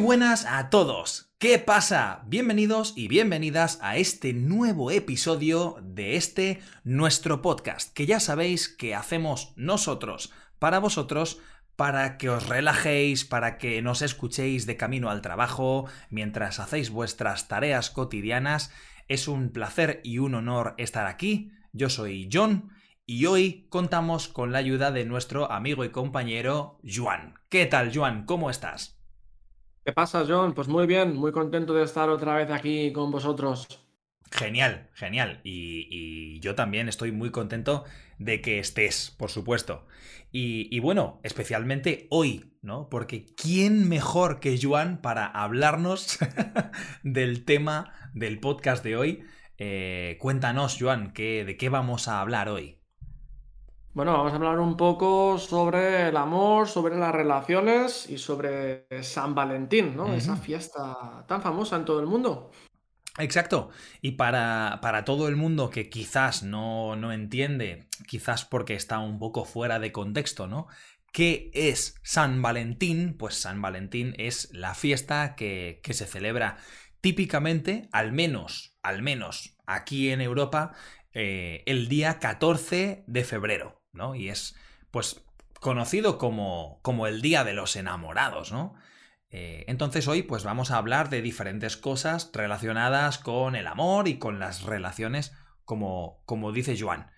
buenas 0.00 0.46
a 0.46 0.70
todos. 0.70 1.30
¿Qué 1.38 1.58
pasa? 1.58 2.22
Bienvenidos 2.26 2.94
y 2.96 3.06
bienvenidas 3.06 3.78
a 3.82 3.98
este 3.98 4.32
nuevo 4.32 4.90
episodio 4.90 5.76
de 5.82 6.16
este 6.16 6.60
nuestro 6.84 7.42
podcast, 7.42 7.92
que 7.92 8.06
ya 8.06 8.18
sabéis 8.18 8.68
que 8.68 8.94
hacemos 8.94 9.52
nosotros 9.56 10.32
para 10.58 10.78
vosotros 10.78 11.40
para 11.76 12.16
que 12.16 12.30
os 12.30 12.48
relajéis, 12.48 13.26
para 13.26 13.58
que 13.58 13.82
nos 13.82 14.00
escuchéis 14.00 14.64
de 14.66 14.78
camino 14.78 15.10
al 15.10 15.20
trabajo, 15.20 15.86
mientras 16.08 16.60
hacéis 16.60 16.88
vuestras 16.88 17.48
tareas 17.48 17.90
cotidianas. 17.90 18.72
Es 19.08 19.28
un 19.28 19.50
placer 19.50 20.00
y 20.02 20.18
un 20.18 20.34
honor 20.34 20.74
estar 20.78 21.06
aquí. 21.06 21.52
Yo 21.72 21.90
soy 21.90 22.28
John 22.32 22.70
y 23.04 23.26
hoy 23.26 23.66
contamos 23.68 24.28
con 24.28 24.50
la 24.50 24.58
ayuda 24.58 24.92
de 24.92 25.04
nuestro 25.04 25.52
amigo 25.52 25.84
y 25.84 25.90
compañero 25.90 26.80
Juan. 26.84 27.34
¿Qué 27.50 27.66
tal, 27.66 27.94
Juan? 27.94 28.24
¿Cómo 28.24 28.50
estás? 28.50 28.99
¿Qué 29.90 29.94
pasa, 29.94 30.24
John? 30.24 30.54
Pues 30.54 30.68
muy 30.68 30.86
bien, 30.86 31.16
muy 31.16 31.32
contento 31.32 31.74
de 31.74 31.82
estar 31.82 32.08
otra 32.10 32.36
vez 32.36 32.48
aquí 32.52 32.92
con 32.92 33.10
vosotros. 33.10 33.66
Genial, 34.30 34.88
genial. 34.94 35.40
Y, 35.42 36.38
yo 36.38 36.54
también 36.54 36.88
estoy 36.88 37.10
muy 37.10 37.32
contento 37.32 37.82
de 38.16 38.40
que 38.40 38.60
estés, 38.60 39.12
por 39.18 39.30
supuesto. 39.30 39.88
Y, 40.30 40.78
bueno, 40.78 41.18
especialmente 41.24 42.06
hoy, 42.08 42.54
¿no? 42.62 42.88
Porque 42.88 43.26
¿quién 43.34 43.88
mejor 43.88 44.38
que 44.38 44.60
Juan 44.62 45.00
para 45.02 45.26
hablarnos 45.26 46.20
del 47.02 47.44
tema 47.44 47.92
del 48.14 48.38
podcast 48.38 48.84
de 48.84 48.96
hoy? 48.96 49.24
Eh, 49.58 50.18
cuéntanos, 50.20 50.78
Juan, 50.78 51.12
¿de 51.12 51.56
qué 51.58 51.68
vamos 51.68 52.06
a 52.06 52.20
hablar 52.20 52.48
hoy? 52.48 52.79
Bueno, 53.92 54.12
vamos 54.12 54.32
a 54.32 54.36
hablar 54.36 54.60
un 54.60 54.76
poco 54.76 55.36
sobre 55.36 56.08
el 56.08 56.16
amor, 56.16 56.68
sobre 56.68 56.96
las 56.96 57.12
relaciones 57.12 58.08
y 58.08 58.18
sobre 58.18 58.86
San 59.02 59.34
Valentín, 59.34 59.96
¿no? 59.96 60.14
Esa 60.14 60.36
fiesta 60.36 61.24
tan 61.26 61.42
famosa 61.42 61.74
en 61.74 61.84
todo 61.84 61.98
el 61.98 62.06
mundo. 62.06 62.52
Exacto. 63.18 63.70
Y 64.00 64.12
para, 64.12 64.78
para, 64.80 65.04
todo 65.04 65.26
el 65.26 65.34
mundo 65.34 65.70
que 65.70 65.90
quizás 65.90 66.44
no, 66.44 66.94
no 66.94 67.12
entiende, 67.12 67.88
quizás 68.06 68.44
porque 68.44 68.74
está 68.74 69.00
un 69.00 69.18
poco 69.18 69.44
fuera 69.44 69.80
de 69.80 69.90
contexto, 69.90 70.46
¿no? 70.46 70.68
¿Qué 71.12 71.50
es 71.52 71.96
San 72.04 72.40
Valentín? 72.42 73.16
Pues 73.18 73.34
San 73.34 73.60
Valentín 73.60 74.14
es 74.18 74.50
la 74.52 74.74
fiesta 74.74 75.34
que, 75.34 75.80
que 75.82 75.94
se 75.94 76.06
celebra 76.06 76.58
típicamente, 77.00 77.88
al 77.90 78.12
menos, 78.12 78.78
al 78.82 79.02
menos 79.02 79.56
aquí 79.66 80.10
en 80.10 80.20
Europa, 80.20 80.72
eh, 81.12 81.64
el 81.66 81.88
día 81.88 82.20
14 82.20 83.02
de 83.08 83.24
febrero. 83.24 83.79
¿No? 83.92 84.14
Y 84.14 84.28
es, 84.28 84.56
pues, 84.90 85.24
conocido 85.60 86.18
como, 86.18 86.80
como 86.82 87.06
el 87.06 87.22
Día 87.22 87.44
de 87.44 87.52
los 87.52 87.76
Enamorados, 87.76 88.52
¿no? 88.52 88.74
Eh, 89.30 89.64
entonces 89.68 90.08
hoy 90.08 90.22
pues 90.22 90.42
vamos 90.42 90.72
a 90.72 90.76
hablar 90.76 91.08
de 91.08 91.22
diferentes 91.22 91.76
cosas 91.76 92.30
relacionadas 92.34 93.18
con 93.18 93.54
el 93.54 93.68
amor 93.68 94.08
y 94.08 94.18
con 94.18 94.40
las 94.40 94.62
relaciones, 94.64 95.32
como, 95.64 96.22
como 96.24 96.50
dice 96.52 96.76
Joan. 96.78 97.10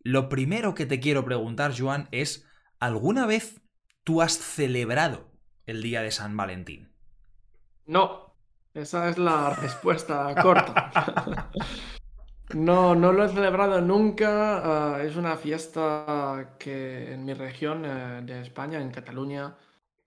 Lo 0.00 0.28
primero 0.28 0.74
que 0.74 0.86
te 0.86 1.00
quiero 1.00 1.24
preguntar, 1.24 1.74
Joan, 1.76 2.08
es, 2.10 2.46
¿alguna 2.78 3.26
vez 3.26 3.60
tú 4.04 4.22
has 4.22 4.38
celebrado 4.38 5.30
el 5.66 5.82
Día 5.82 6.00
de 6.00 6.10
San 6.10 6.36
Valentín? 6.36 6.94
No, 7.84 8.34
esa 8.72 9.08
es 9.10 9.18
la 9.18 9.50
respuesta 9.50 10.34
corta. 10.40 11.47
No, 12.54 12.94
no 12.94 13.12
lo 13.12 13.24
he 13.24 13.28
celebrado 13.28 13.80
nunca. 13.80 14.96
Ah, 14.96 15.02
es 15.02 15.16
una 15.16 15.36
fiesta 15.36 16.54
que 16.58 17.12
en 17.12 17.24
mi 17.24 17.34
región 17.34 17.84
eh, 17.84 18.22
de 18.24 18.40
España, 18.40 18.80
en 18.80 18.90
Cataluña, 18.90 19.54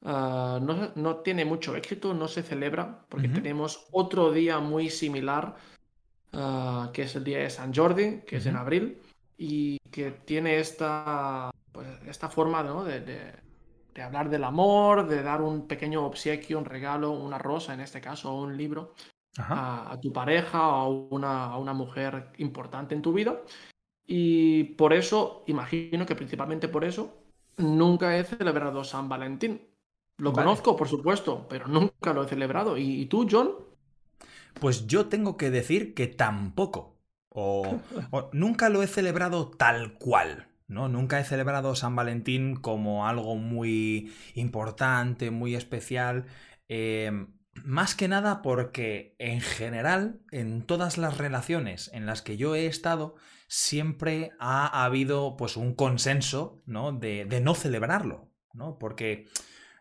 ah, 0.04 0.60
no, 0.96 1.18
tiene 1.18 1.46
mucho 1.46 1.76
éxito, 1.76 2.14
no 2.14 2.28
se 2.28 2.42
celebra, 2.42 3.06
porque 3.10 3.30
tenemos 3.30 3.88
otro 3.92 4.32
día 4.32 4.60
muy 4.60 4.90
similar, 4.90 5.56
ah, 6.34 6.90
que 6.94 7.04
es 7.04 7.16
el 7.16 7.24
día 7.24 7.40
de 7.40 7.50
San 7.50 7.74
Jordi, 7.74 8.22
que 8.22 8.38
es 8.38 8.46
en 8.48 8.56
abril, 8.56 9.00
y 9.38 9.78
que 9.92 10.12
tiene 10.12 10.60
esta, 10.60 11.52
pues, 11.72 11.88
esta 12.08 12.30
forma 12.30 12.64
de, 12.84 13.02
de, 13.94 14.02
hablar 14.02 14.30
del 14.30 14.46
amor, 14.46 15.08
de 15.08 15.22
dar 15.22 15.44
un 15.44 15.68
pequeño 15.68 16.04
obsequio, 16.04 16.58
un 16.58 16.66
regalo, 16.66 17.12
una 17.12 17.38
rosa 17.38 17.76
en 17.76 17.82
este 17.82 18.02
caso, 18.02 18.32
o 18.32 18.42
un 18.42 18.58
libro 18.58 18.96
a, 19.38 19.98
tu 20.02 20.12
pareja 20.12 20.68
o 20.68 20.74
a 20.74 20.88
una, 21.16 21.46
a 21.46 21.58
una 21.58 21.74
mujer 21.74 22.32
importante 22.38 22.96
en 22.96 23.02
tu 23.02 23.14
vida. 23.14 23.42
Y 24.06 24.64
por 24.76 24.94
eso, 24.94 25.44
imagino 25.48 26.06
que 26.06 26.16
principalmente 26.16 26.68
por 26.68 26.84
eso, 26.84 27.24
nunca 27.58 28.18
he 28.18 28.24
celebrado 28.24 28.84
San 28.84 29.08
Valentín. 29.08 29.62
Lo 30.18 30.34
conozco, 30.34 30.76
por 30.76 30.88
supuesto, 30.88 31.48
pero 31.50 31.68
nunca 31.68 32.14
lo 32.14 32.24
he 32.24 32.28
celebrado. 32.28 32.78
¿Y, 32.78 33.06
tú, 33.08 33.28
John? 33.30 33.54
Pues 34.60 34.86
yo 34.86 35.08
tengo 35.08 35.38
que 35.38 35.50
decir 35.50 35.94
que 35.94 36.08
tampoco. 36.08 36.98
O, 37.30 37.80
nunca 38.34 38.70
lo 38.70 38.84
he 38.84 38.88
celebrado 38.88 39.50
tal 39.50 39.94
cual. 39.98 40.48
¿no? 40.68 40.90
Nunca 40.90 41.20
he 41.20 41.24
celebrado 41.24 41.76
San 41.76 41.96
Valentín 41.96 42.56
como 42.56 43.08
algo 43.08 43.36
muy 43.36 44.14
importante, 44.36 45.32
muy 45.32 45.56
especial. 45.56 46.26
Eh, 46.70 47.26
más 47.64 47.96
que 47.96 48.08
nada 48.08 48.42
porque 48.42 49.16
en 49.20 49.42
general, 49.42 50.22
en 50.32 50.64
todas 50.64 50.98
las 50.98 51.18
relaciones 51.18 51.90
en 51.94 52.06
las 52.06 52.22
que 52.22 52.38
yo 52.38 52.56
he 52.56 52.66
estado, 52.66 53.16
siempre 53.48 54.32
ha 54.40 54.86
habido 54.86 55.36
pues 55.38 55.58
un 55.58 55.76
consenso, 55.76 56.62
¿no? 56.66 56.92
De, 56.92 57.26
no 57.42 57.56
celebrarlo, 57.56 58.32
¿no? 58.54 58.78
Porque 58.78 59.28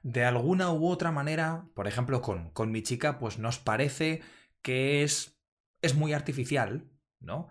de 0.03 0.25
alguna 0.25 0.73
u 0.73 0.89
otra 0.89 1.13
manera, 1.13 1.67
por 1.75 1.87
ejemplo, 1.87 2.23
con, 2.23 2.51
con 2.51 2.73
mi 2.73 2.83
chica, 2.83 3.19
pues 3.19 3.39
nos 3.39 3.59
parece 3.59 4.23
que 4.63 5.03
es, 5.03 5.39
es 5.83 5.95
muy 5.95 6.13
artificial, 6.13 6.91
¿no? 7.21 7.49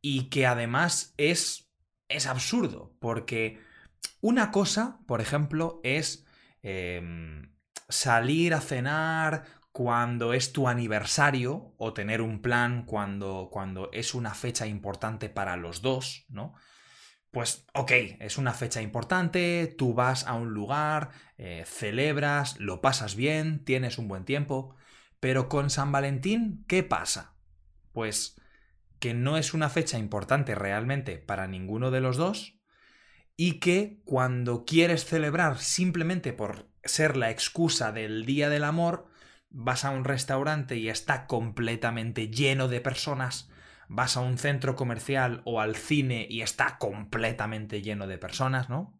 Y 0.00 0.28
que 0.28 0.46
además 0.46 1.14
es, 1.16 1.72
es 2.08 2.26
absurdo, 2.26 2.94
porque 3.00 3.60
una 4.20 4.50
cosa, 4.50 5.00
por 5.06 5.20
ejemplo, 5.20 5.80
es 5.84 6.26
em, 6.62 7.54
salir 7.88 8.54
a 8.54 8.60
cenar 8.60 9.61
cuando 9.72 10.34
es 10.34 10.52
tu 10.52 10.68
aniversario 10.68 11.74
o 11.78 11.94
tener 11.94 12.20
un 12.20 12.42
plan 12.42 12.84
cuando, 12.84 13.48
cuando 13.50 13.90
es 13.92 14.14
una 14.14 14.34
fecha 14.34 14.66
importante 14.66 15.30
para 15.30 15.56
los 15.56 15.80
dos, 15.80 16.26
¿no? 16.28 16.54
Pues 17.30 17.66
ok, 17.72 17.90
es 18.20 18.36
una 18.36 18.52
fecha 18.52 18.82
importante, 18.82 19.74
tú 19.78 19.94
vas 19.94 20.26
a 20.26 20.34
un 20.34 20.52
lugar, 20.52 21.12
eh, 21.38 21.64
celebras, 21.66 22.60
lo 22.60 22.82
pasas 22.82 23.16
bien, 23.16 23.64
tienes 23.64 23.96
un 23.96 24.06
buen 24.06 24.26
tiempo, 24.26 24.76
pero 25.18 25.48
con 25.48 25.70
San 25.70 25.90
Valentín, 25.90 26.66
¿qué 26.68 26.82
pasa? 26.82 27.34
Pues 27.92 28.38
que 28.98 29.14
no 29.14 29.38
es 29.38 29.54
una 29.54 29.70
fecha 29.70 29.98
importante 29.98 30.54
realmente 30.54 31.16
para 31.16 31.46
ninguno 31.46 31.90
de 31.90 32.02
los 32.02 32.18
dos 32.18 32.58
y 33.36 33.58
que 33.58 34.02
cuando 34.04 34.66
quieres 34.66 35.06
celebrar 35.06 35.58
simplemente 35.58 36.34
por 36.34 36.68
ser 36.84 37.16
la 37.16 37.30
excusa 37.30 37.92
del 37.92 38.26
Día 38.26 38.50
del 38.50 38.64
Amor, 38.64 39.10
vas 39.52 39.84
a 39.84 39.90
un 39.90 40.04
restaurante 40.04 40.76
y 40.76 40.88
está 40.88 41.26
completamente 41.26 42.28
lleno 42.28 42.68
de 42.68 42.80
personas, 42.80 43.50
vas 43.88 44.16
a 44.16 44.20
un 44.20 44.38
centro 44.38 44.74
comercial 44.74 45.42
o 45.44 45.60
al 45.60 45.76
cine 45.76 46.26
y 46.28 46.42
está 46.42 46.78
completamente 46.78 47.82
lleno 47.82 48.06
de 48.06 48.18
personas, 48.18 48.68
¿no? 48.68 48.98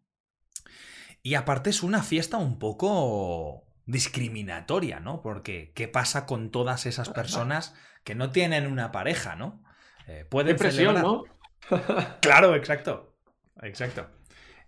Y 1.23 1.35
aparte 1.35 1.69
es 1.69 1.83
una 1.83 2.03
fiesta 2.03 2.37
un 2.37 2.59
poco 2.59 3.65
discriminatoria, 3.85 4.99
¿no? 4.99 5.21
Porque 5.21 5.71
¿qué 5.73 5.87
pasa 5.87 6.25
con 6.25 6.51
todas 6.51 6.85
esas 6.85 7.09
personas 7.09 7.75
que 8.03 8.13
no 8.13 8.29
tienen 8.31 8.67
una 8.67 8.91
pareja, 8.91 9.35
¿no? 9.35 9.63
Eh, 10.07 10.25
pueden 10.29 10.55
presión, 10.55 10.95
¿no? 10.95 11.23
claro, 12.21 12.55
exacto. 12.55 13.15
Exacto. 13.61 14.09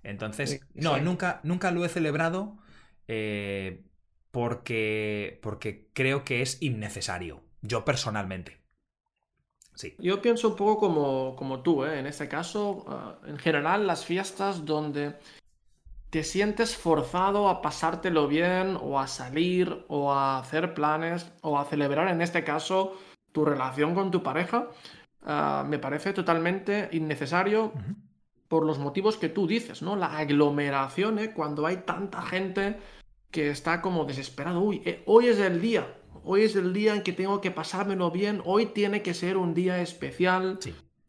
Entonces, 0.03 0.61
no, 0.73 0.97
nunca, 0.99 1.41
nunca 1.43 1.71
lo 1.71 1.83
he 1.83 1.89
celebrado. 1.89 2.57
Eh, 3.07 3.83
porque, 4.35 5.39
porque 5.41 5.87
creo 5.93 6.25
que 6.25 6.41
es 6.41 6.61
innecesario, 6.61 7.39
yo 7.61 7.85
personalmente. 7.85 8.59
Sí. 9.75 9.95
Yo 9.97 10.21
pienso 10.21 10.49
un 10.49 10.57
poco 10.57 10.77
como, 10.77 11.37
como 11.37 11.61
tú, 11.61 11.85
¿eh? 11.85 11.99
en 11.99 12.05
este 12.05 12.27
caso, 12.27 12.83
ah, 12.89 13.15
en 13.25 13.37
general 13.37 13.87
las 13.87 14.03
fiestas 14.03 14.65
donde 14.65 15.15
te 16.09 16.25
sientes 16.25 16.75
forzado 16.75 17.47
a 17.47 17.61
pasártelo 17.61 18.27
bien 18.27 18.77
o 18.81 18.99
a 18.99 19.07
salir 19.07 19.85
o 19.87 20.11
a 20.11 20.39
hacer 20.39 20.73
planes 20.73 21.31
o 21.39 21.57
a 21.57 21.63
celebrar 21.63 22.09
en 22.09 22.19
este 22.19 22.43
caso 22.43 22.99
tu 23.31 23.45
relación 23.45 23.95
con 23.95 24.11
tu 24.11 24.21
pareja, 24.21 24.67
ah, 25.21 25.63
me 25.65 25.79
parece 25.79 26.11
totalmente 26.11 26.89
innecesario 26.91 27.71
por 28.49 28.65
los 28.65 28.79
motivos 28.79 29.15
que 29.15 29.29
tú 29.29 29.47
dices, 29.47 29.81
¿no? 29.81 29.95
La 29.95 30.17
aglomeración, 30.17 31.19
¿eh? 31.19 31.31
cuando 31.31 31.65
hay 31.65 31.77
tanta 31.85 32.21
gente 32.21 32.77
que 33.35 33.49
está 33.49 33.81
como 33.81 34.05
desesperado. 34.05 34.61
Uy, 34.61 34.81
eh, 34.85 35.03
hoy 35.05 35.27
es 35.27 35.39
el 35.39 35.59
día. 35.61 35.93
Hoy 36.23 36.43
es 36.43 36.55
el 36.55 36.71
día 36.71 36.95
en 36.95 37.03
que 37.03 37.11
tengo 37.11 37.41
que 37.41 37.51
pasármelo 37.51 38.09
bien. 38.09 38.41
Hoy 38.45 38.67
tiene 38.67 39.01
que 39.01 39.13
ser 39.13 39.35
un 39.35 39.53
día 39.53 39.81
especial. 39.81 40.57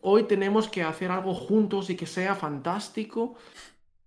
Hoy 0.01 0.25
tenemos 0.25 0.69
que 0.69 0.83
hacer 0.83 1.13
algo 1.13 1.35
juntos 1.35 1.89
y 1.89 1.95
que 1.95 2.07
sea 2.07 2.35
fantástico. 2.35 3.37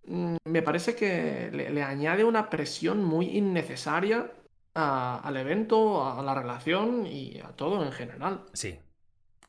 Mm, 0.05 0.35
me 0.43 0.61
parece 0.61 0.95
que 0.95 1.49
le, 1.53 1.81
añade 1.81 2.25
una 2.25 2.49
presión 2.49 3.05
muy 3.05 3.37
innecesaria 3.37 4.33
al 4.73 5.37
evento, 5.37 6.05
a 6.05 6.21
la 6.21 6.35
relación 6.35 7.07
y 7.07 7.39
a 7.39 7.53
todo 7.55 7.85
en 7.85 7.93
general. 7.93 8.43
Sí, 8.51 8.79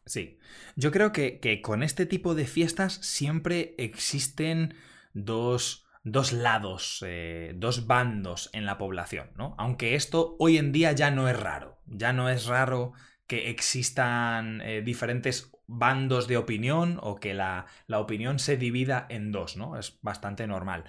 sí. 0.07 0.39
Yo 0.77 0.93
creo 0.93 1.11
que, 1.11 1.61
con 1.61 1.83
este 1.83 2.07
tipo 2.07 2.37
de 2.37 2.47
fiestas 2.47 2.95
siempre 3.03 3.75
existen 3.79 4.75
dos, 5.13 5.87
dos 6.03 6.33
lados, 6.33 7.05
eh, 7.07 7.53
dos 7.57 7.87
bandos 7.87 8.51
en 8.53 8.67
la 8.67 8.79
población, 8.79 9.31
¿no? 9.37 9.55
Aunque 9.59 9.95
esto 9.95 10.37
hoy 10.39 10.59
en 10.59 10.73
día 10.73 10.93
ya 10.93 11.11
no 11.11 11.29
es 11.29 11.39
raro. 11.39 11.81
Ya 11.87 12.13
no 12.13 12.29
es 12.29 12.47
raro 12.47 12.93
que 13.27 13.51
existan 13.51 14.61
eh, 14.63 14.83
diferentes 14.83 15.53
bandos 15.67 16.27
de 16.27 16.37
opinión 16.37 16.99
o 17.03 17.21
que 17.21 17.35
la, 17.35 17.67
la 17.87 18.01
opinión 18.01 18.39
se 18.39 18.57
divida 18.57 19.07
en 19.09 19.31
dos, 19.31 19.57
¿no? 19.57 19.79
Es 19.79 19.99
bastante 20.03 20.47
normal. 20.47 20.85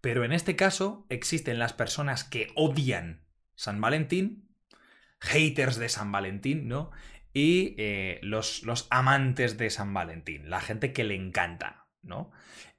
Pero 0.00 0.24
en 0.24 0.32
este 0.32 0.56
caso 0.56 1.06
existen 1.10 1.58
las 1.58 1.72
personas 1.72 2.24
que 2.24 2.50
odian 2.56 3.24
San 3.54 3.80
Valentín, 3.80 4.48
haters 5.20 5.76
de 5.76 5.88
San 5.88 6.10
Valentín, 6.10 6.66
¿no? 6.66 6.90
Y 7.32 7.74
eh, 7.78 8.18
los, 8.22 8.62
los, 8.64 8.88
amantes 8.90 9.56
de 9.56 9.70
San 9.70 9.94
Valentín, 9.94 10.50
la 10.50 10.60
gente 10.60 10.92
que 10.92 11.04
le 11.04 11.14
encanta, 11.14 11.86
¿no? 12.02 12.32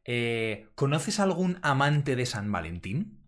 Eh, 0.05 0.67
¿Conoces 0.75 1.19
algún 1.19 1.59
amante 1.61 2.15
de 2.15 2.25
San 2.25 2.51
Valentín? 2.51 3.19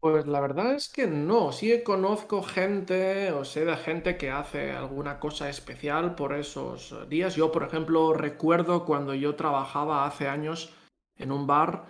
Pues 0.00 0.26
la 0.26 0.40
verdad 0.40 0.74
es 0.74 0.88
que 0.88 1.06
no, 1.06 1.52
sí 1.52 1.82
conozco 1.82 2.42
gente 2.42 3.32
o 3.32 3.44
sé 3.44 3.64
de 3.64 3.76
gente 3.76 4.16
que 4.16 4.30
hace 4.30 4.70
alguna 4.70 5.18
cosa 5.18 5.48
especial 5.48 6.14
por 6.14 6.34
esos 6.34 6.94
días. 7.08 7.34
Yo, 7.34 7.50
por 7.50 7.64
ejemplo, 7.64 8.12
recuerdo 8.12 8.84
cuando 8.84 9.14
yo 9.14 9.34
trabajaba 9.34 10.06
hace 10.06 10.28
años 10.28 10.72
en 11.16 11.32
un 11.32 11.46
bar 11.46 11.86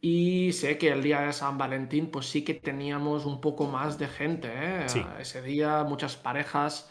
y 0.00 0.52
sé 0.52 0.78
que 0.78 0.88
el 0.88 1.02
día 1.02 1.20
de 1.20 1.32
San 1.32 1.58
Valentín, 1.58 2.10
pues 2.10 2.26
sí 2.26 2.42
que 2.42 2.54
teníamos 2.54 3.26
un 3.26 3.40
poco 3.40 3.66
más 3.66 3.98
de 3.98 4.08
gente. 4.08 4.48
¿eh? 4.52 4.86
Ese 5.18 5.42
día 5.42 5.84
muchas 5.84 6.16
parejas 6.16 6.90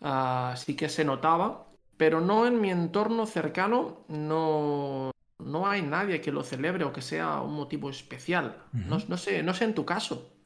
ah, 0.00 0.54
sí 0.56 0.74
que 0.74 0.88
se 0.88 1.04
notaba, 1.04 1.66
pero 1.96 2.20
no 2.20 2.46
en 2.46 2.60
mi 2.60 2.70
entorno 2.70 3.26
cercano, 3.26 4.04
no, 4.08 5.12
no 5.46 5.68
hay 5.68 5.82
nadie 5.82 6.20
que 6.20 6.32
lo 6.32 6.42
celebre 6.42 6.84
o 6.84 6.92
que 6.92 7.02
sea 7.02 7.40
un 7.40 7.54
motivo 7.54 7.88
especial. 7.88 8.64
no, 8.72 8.98
sé, 9.16 9.42
no 9.42 9.54
sé 9.54 9.64
en 9.64 9.74
tu 9.74 9.84
caso. 9.86 10.36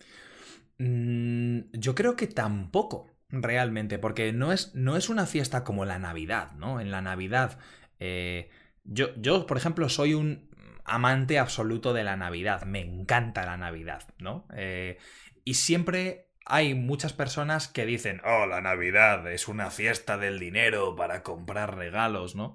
Mm, 0.78 1.60
yo 1.72 1.94
creo 1.94 2.16
que 2.16 2.26
tampoco, 2.26 3.10
realmente, 3.28 3.98
porque 3.98 4.32
no 4.32 4.52
es, 4.52 4.74
no 4.74 4.96
es 4.96 5.08
una 5.08 5.26
fiesta 5.26 5.64
como 5.64 5.84
la 5.84 5.98
Navidad, 5.98 6.52
¿no? 6.52 6.80
En 6.80 6.90
la 6.90 7.02
Navidad, 7.02 7.58
eh, 7.98 8.50
yo, 8.84 9.14
yo, 9.16 9.46
por 9.46 9.56
ejemplo, 9.56 9.88
soy 9.88 10.14
un 10.14 10.48
amante 10.84 11.38
absoluto 11.38 11.92
de 11.92 12.04
la 12.04 12.16
Navidad. 12.16 12.64
Me 12.64 12.80
encanta 12.80 13.46
la 13.46 13.56
Navidad, 13.56 14.02
¿no? 14.18 14.46
Eh, 14.54 14.98
y 15.44 15.54
siempre 15.54 16.30
hay 16.46 16.74
muchas 16.74 17.12
personas 17.12 17.68
que 17.68 17.86
dicen, 17.86 18.20
oh, 18.24 18.46
la 18.46 18.60
Navidad 18.60 19.30
es 19.30 19.48
una 19.48 19.70
fiesta 19.70 20.18
del 20.18 20.38
dinero 20.38 20.96
para 20.96 21.22
comprar 21.22 21.76
regalos, 21.76 22.34
¿no? 22.34 22.54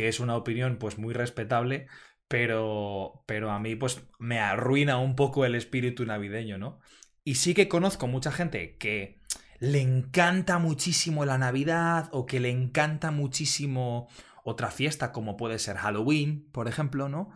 Que 0.00 0.08
es 0.08 0.18
una 0.18 0.34
opinión 0.34 0.78
pues 0.78 0.96
muy 0.96 1.12
respetable, 1.12 1.86
pero, 2.26 3.22
pero 3.26 3.50
a 3.50 3.58
mí 3.58 3.76
pues 3.76 4.00
me 4.18 4.38
arruina 4.38 4.96
un 4.96 5.14
poco 5.14 5.44
el 5.44 5.54
espíritu 5.54 6.06
navideño, 6.06 6.56
¿no? 6.56 6.80
Y 7.22 7.34
sí 7.34 7.52
que 7.52 7.68
conozco 7.68 8.06
mucha 8.06 8.32
gente 8.32 8.78
que 8.78 9.18
le 9.58 9.82
encanta 9.82 10.58
muchísimo 10.58 11.26
la 11.26 11.36
Navidad 11.36 12.08
o 12.12 12.24
que 12.24 12.40
le 12.40 12.48
encanta 12.48 13.10
muchísimo 13.10 14.08
otra 14.42 14.70
fiesta 14.70 15.12
como 15.12 15.36
puede 15.36 15.58
ser 15.58 15.76
Halloween, 15.76 16.48
por 16.50 16.66
ejemplo, 16.66 17.10
¿no? 17.10 17.30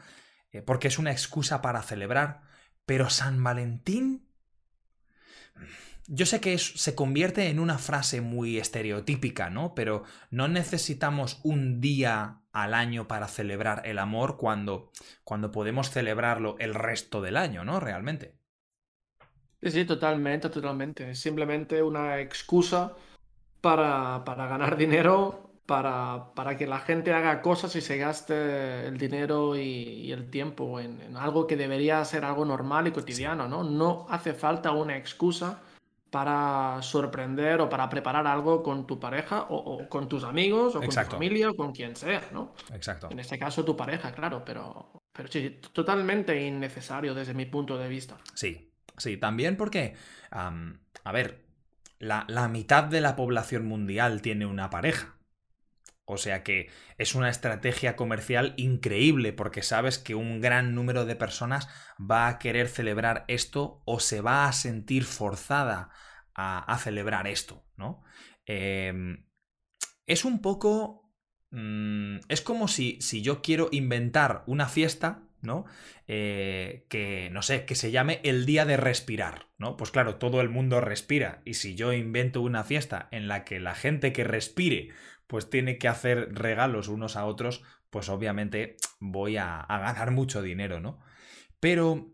Eh, 0.51 0.63
porque 0.63 0.89
es 0.89 0.99
una 0.99 1.13
excusa 1.13 1.61
para 1.61 1.83
celebrar. 1.83 2.45
Pero 2.87 3.11
San 3.11 3.45
Valentín... 3.45 4.27
Yo 6.07 6.27
sé 6.27 6.41
que 6.41 6.59
se 6.59 6.95
convierte 6.95 7.49
en 7.49 7.59
una 7.59 7.79
frase 7.79 8.21
muy 8.21 8.59
estereotípica, 8.59 9.49
¿no? 9.49 9.75
Pero 9.75 10.05
no 10.31 10.49
necesitamos 10.49 11.41
un 11.45 11.81
día 11.81 12.43
al 12.53 12.75
año 12.75 13.09
para 13.09 13.27
celebrar 13.27 13.83
el 13.87 13.99
amor 13.99 14.37
cuando, 14.37 14.93
cuando 15.25 15.51
podemos 15.51 15.91
celebrarlo 15.91 16.57
el 16.59 16.75
resto 16.75 17.23
del 17.23 17.39
año, 17.39 17.65
¿no? 17.65 17.81
Realmente. 17.81 18.37
Sí, 19.63 19.71
sí, 19.71 19.85
totalmente, 19.87 20.51
totalmente. 20.51 21.11
Es 21.11 21.21
simplemente 21.21 21.83
una 21.83 22.21
excusa 22.21 22.93
para, 23.63 24.25
para 24.25 24.47
ganar 24.47 24.77
dinero 24.79 25.45
para, 25.65 26.35
para, 26.35 26.59
que 26.59 26.67
la 26.67 26.81
gente 26.81 27.15
haga 27.15 27.41
cosas 27.41 27.75
y 27.77 27.81
se 27.81 27.97
gaste 27.97 28.87
el 28.87 28.99
dinero 28.99 29.57
y, 29.57 30.13
el 30.13 30.29
tiempo 30.29 30.79
en, 30.79 31.17
algo 31.17 31.47
que 31.47 31.57
debería 31.57 32.05
ser 32.05 32.27
algo 32.27 32.45
normal 32.45 32.87
y 32.87 32.93
cotidiano, 32.93 33.49
¿no? 33.49 33.65
No 33.65 34.07
hace 34.11 34.35
falta 34.35 34.73
una 34.73 34.99
excusa 34.99 35.63
para 36.15 36.81
sorprender 36.81 37.61
o 37.61 37.69
para 37.69 37.89
preparar 37.89 38.25
algo 38.29 38.63
con 38.63 38.87
tu 38.87 39.01
pareja 39.01 39.47
o, 39.51 39.89
con 39.89 40.09
tus 40.09 40.23
amigos 40.23 40.77
o 40.77 40.81
con 40.81 40.89
tu 40.89 41.11
familia 41.11 41.51
o 41.51 41.57
con 41.57 41.73
quien 41.73 41.97
sea, 41.97 42.23
¿no? 42.31 42.55
Exacto. 42.73 43.09
En 43.11 43.19
este 43.19 43.37
caso 43.37 43.65
tu 43.65 43.77
pareja, 43.77 44.13
claro, 44.13 44.45
pero, 44.45 45.03
pero 45.13 45.29
sí, 45.29 45.59
totalmente 45.73 46.41
innecesario 46.41 47.15
desde 47.15 47.35
mi 47.35 47.47
punto 47.47 47.77
de 47.77 47.89
vista. 47.89 48.17
Sí, 48.33 48.71
sí, 48.97 49.17
también 49.17 49.57
porque, 49.57 49.97
a 50.31 51.13
ver, 51.13 51.43
la, 51.99 52.25
la 52.29 52.47
mitad 52.47 52.85
de 52.85 53.01
la 53.01 53.17
población 53.17 53.67
mundial 53.67 54.23
tiene 54.23 54.47
una 54.47 54.71
pareja. 54.71 55.14
O 56.07 56.19
sea 56.19 56.43
que 56.43 56.71
es 56.99 57.15
una 57.15 57.31
estrategia 57.31 57.97
comercial 57.97 58.53
increíble 58.57 59.33
porque 59.33 59.63
sabes 59.63 59.99
que 59.99 60.15
un 60.15 60.41
gran 60.41 60.75
número 60.75 61.07
de 61.07 61.17
personas 61.17 61.69
va 61.99 62.29
a 62.29 62.39
querer 62.39 62.69
celebrar 62.69 63.25
esto 63.29 63.83
o 63.87 64.01
se 64.01 64.21
va 64.21 64.47
a 64.47 64.53
sentir 64.53 65.05
forzada 65.05 65.91
a, 66.35 66.79
celebrar 66.79 67.27
esto, 67.27 67.65
¿no? 67.77 68.03
Em, 68.45 69.27
es 70.07 70.25
un 70.25 70.41
poco... 70.43 71.13
Mm, 71.51 72.19
es 72.29 72.41
como 72.43 72.67
si, 72.69 72.99
si 73.01 73.23
yo 73.23 73.41
quiero 73.41 73.69
inventar 73.71 74.43
una 74.47 74.69
fiesta 74.69 75.25
¿no? 75.45 75.65
Eh, 76.09 76.87
que, 76.89 77.29
no 77.31 77.43
sé, 77.43 77.65
que 77.65 77.75
se 77.75 77.91
llame 77.91 78.21
el 78.25 78.47
día 78.47 78.65
de 78.65 78.77
respirar, 78.77 79.49
¿no? 79.59 79.77
Pues 79.77 79.91
claro, 79.91 80.17
todo 80.17 80.41
el 80.41 80.49
mundo 80.49 80.81
respira 80.81 81.43
y 81.45 81.55
si 81.55 81.75
yo 81.75 81.93
invento 81.93 82.41
una 82.41 82.65
fiesta 82.65 83.09
en 83.13 83.29
la 83.29 83.45
que 83.45 83.61
la 83.61 83.75
gente 83.75 84.13
que 84.13 84.25
respire 84.25 84.91
pues 85.27 85.51
tiene 85.51 85.79
que 85.79 85.89
hacer 85.89 86.35
regalos 86.35 86.89
unos 86.89 87.17
a 87.17 87.27
otros, 87.27 87.63
pues 87.91 88.09
obviamente 88.09 88.77
voy 89.01 89.37
a, 89.37 89.67
ganar 89.69 90.11
mucho 90.11 90.43
dinero, 90.43 90.81
¿no? 90.81 91.01
Pero, 91.61 92.13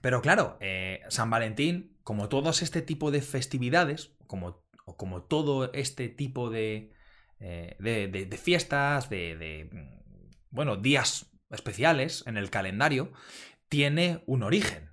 pero 0.00 0.20
claro, 0.20 0.56
eh, 0.60 1.00
San 1.08 1.30
Valentín, 1.30 1.96
como 2.02 2.28
todos 2.28 2.62
este 2.62 2.82
tipo 2.82 3.10
de 3.10 3.22
festividades, 3.22 4.12
como, 4.26 4.64
como 4.96 5.22
todo 5.22 5.72
este 5.72 6.08
tipo 6.08 6.50
de, 6.50 6.92
eh, 7.40 7.76
de, 7.78 8.38
fiestas, 8.38 9.10
de, 9.10 9.68
bueno, 10.50 10.76
días 10.76 11.30
especiales 11.50 12.24
en 12.26 12.36
el 12.36 12.50
calendario, 12.50 13.12
tiene 13.68 14.22
un 14.26 14.42
origen, 14.42 14.90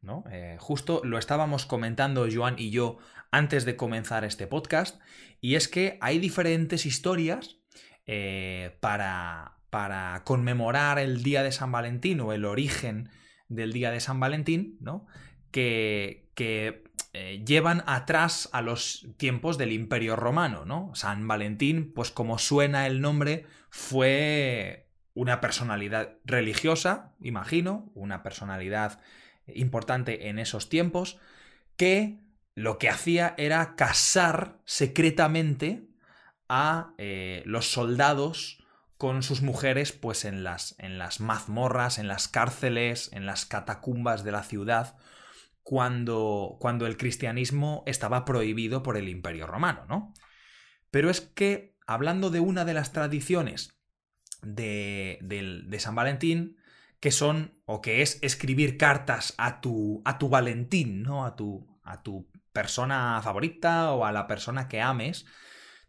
¿no? 0.00 0.24
Eh, 0.30 0.56
justo 0.58 1.00
lo 1.04 1.18
estábamos 1.18 1.66
comentando 1.66 2.26
Joan 2.32 2.56
y 2.58 2.70
yo 2.70 2.98
antes 3.34 3.64
de 3.64 3.76
comenzar 3.76 4.24
este 4.24 4.46
podcast, 4.46 5.00
y 5.40 5.56
es 5.56 5.66
que 5.66 5.98
hay 6.00 6.18
diferentes 6.20 6.86
historias 6.86 7.58
eh, 8.06 8.76
para, 8.80 9.58
para, 9.70 10.22
conmemorar 10.24 11.00
el 11.00 11.22
día 11.24 11.42
de 11.42 11.50
San 11.50 11.72
Valentín 11.72 12.20
o 12.20 12.32
el 12.32 12.44
origen 12.44 13.10
del 13.48 13.72
día 13.72 13.90
de 13.90 13.98
San 13.98 14.20
Valentín, 14.20 14.76
¿no? 14.80 15.06
Que, 15.50 16.30
que 16.34 16.84
eh, 17.12 17.42
llevan 17.44 17.82
atrás 17.86 18.48
a 18.52 18.62
los 18.62 19.06
tiempos 19.16 19.58
del 19.58 19.72
Imperio 19.72 20.14
Romano, 20.14 20.64
¿no? 20.64 20.92
San 20.94 21.26
Valentín, 21.26 21.92
pues 21.92 22.12
como 22.12 22.38
suena 22.38 22.86
el 22.86 23.00
nombre, 23.00 23.46
fue 23.68 24.88
una 25.12 25.40
personalidad 25.40 26.18
religiosa, 26.24 27.14
imagino, 27.20 27.90
una 27.94 28.22
personalidad 28.22 29.00
importante 29.46 30.28
en 30.28 30.38
esos 30.38 30.68
tiempos, 30.68 31.18
que 31.76 32.23
lo 32.54 32.78
que 32.78 32.88
hacía 32.88 33.34
era 33.36 33.74
casar 33.76 34.60
secretamente 34.64 35.88
a 36.48 36.94
eh, 36.98 37.42
los 37.46 37.70
soldados 37.70 38.64
con 38.96 39.22
sus 39.22 39.42
mujeres 39.42 39.92
pues 39.92 40.24
en 40.24 40.44
las, 40.44 40.76
en 40.78 40.98
las 40.98 41.20
mazmorras, 41.20 41.98
en 41.98 42.08
las 42.08 42.28
cárceles, 42.28 43.10
en 43.12 43.26
las 43.26 43.44
catacumbas 43.44 44.24
de 44.24 44.32
la 44.32 44.44
ciudad, 44.44 44.96
cuando, 45.62 46.56
cuando 46.60 46.86
el 46.86 46.96
cristianismo 46.96 47.82
estaba 47.86 48.24
prohibido 48.24 48.82
por 48.82 48.96
el 48.96 49.08
imperio 49.08 49.46
romano, 49.46 49.84
¿no? 49.88 50.12
Pero 50.90 51.10
es 51.10 51.20
que, 51.20 51.76
hablando 51.86 52.30
de 52.30 52.40
una 52.40 52.64
de 52.64 52.74
las 52.74 52.92
tradiciones 52.92 53.76
de, 54.42 55.18
de 55.22 55.80
San 55.80 55.94
Valentín, 55.94 56.58
que 57.00 57.10
son, 57.10 57.60
o 57.64 57.82
que 57.82 58.02
es 58.02 58.18
escribir 58.22 58.78
cartas 58.78 59.34
a 59.36 59.60
tu, 59.60 60.02
a 60.04 60.18
tu 60.18 60.28
Valentín, 60.28 61.02
¿no? 61.02 61.26
A 61.26 61.34
tu, 61.34 61.66
a 61.82 62.02
tu 62.02 62.30
persona 62.54 63.20
favorita 63.22 63.92
o 63.92 64.06
a 64.06 64.12
la 64.12 64.26
persona 64.26 64.68
que 64.68 64.80
ames, 64.80 65.26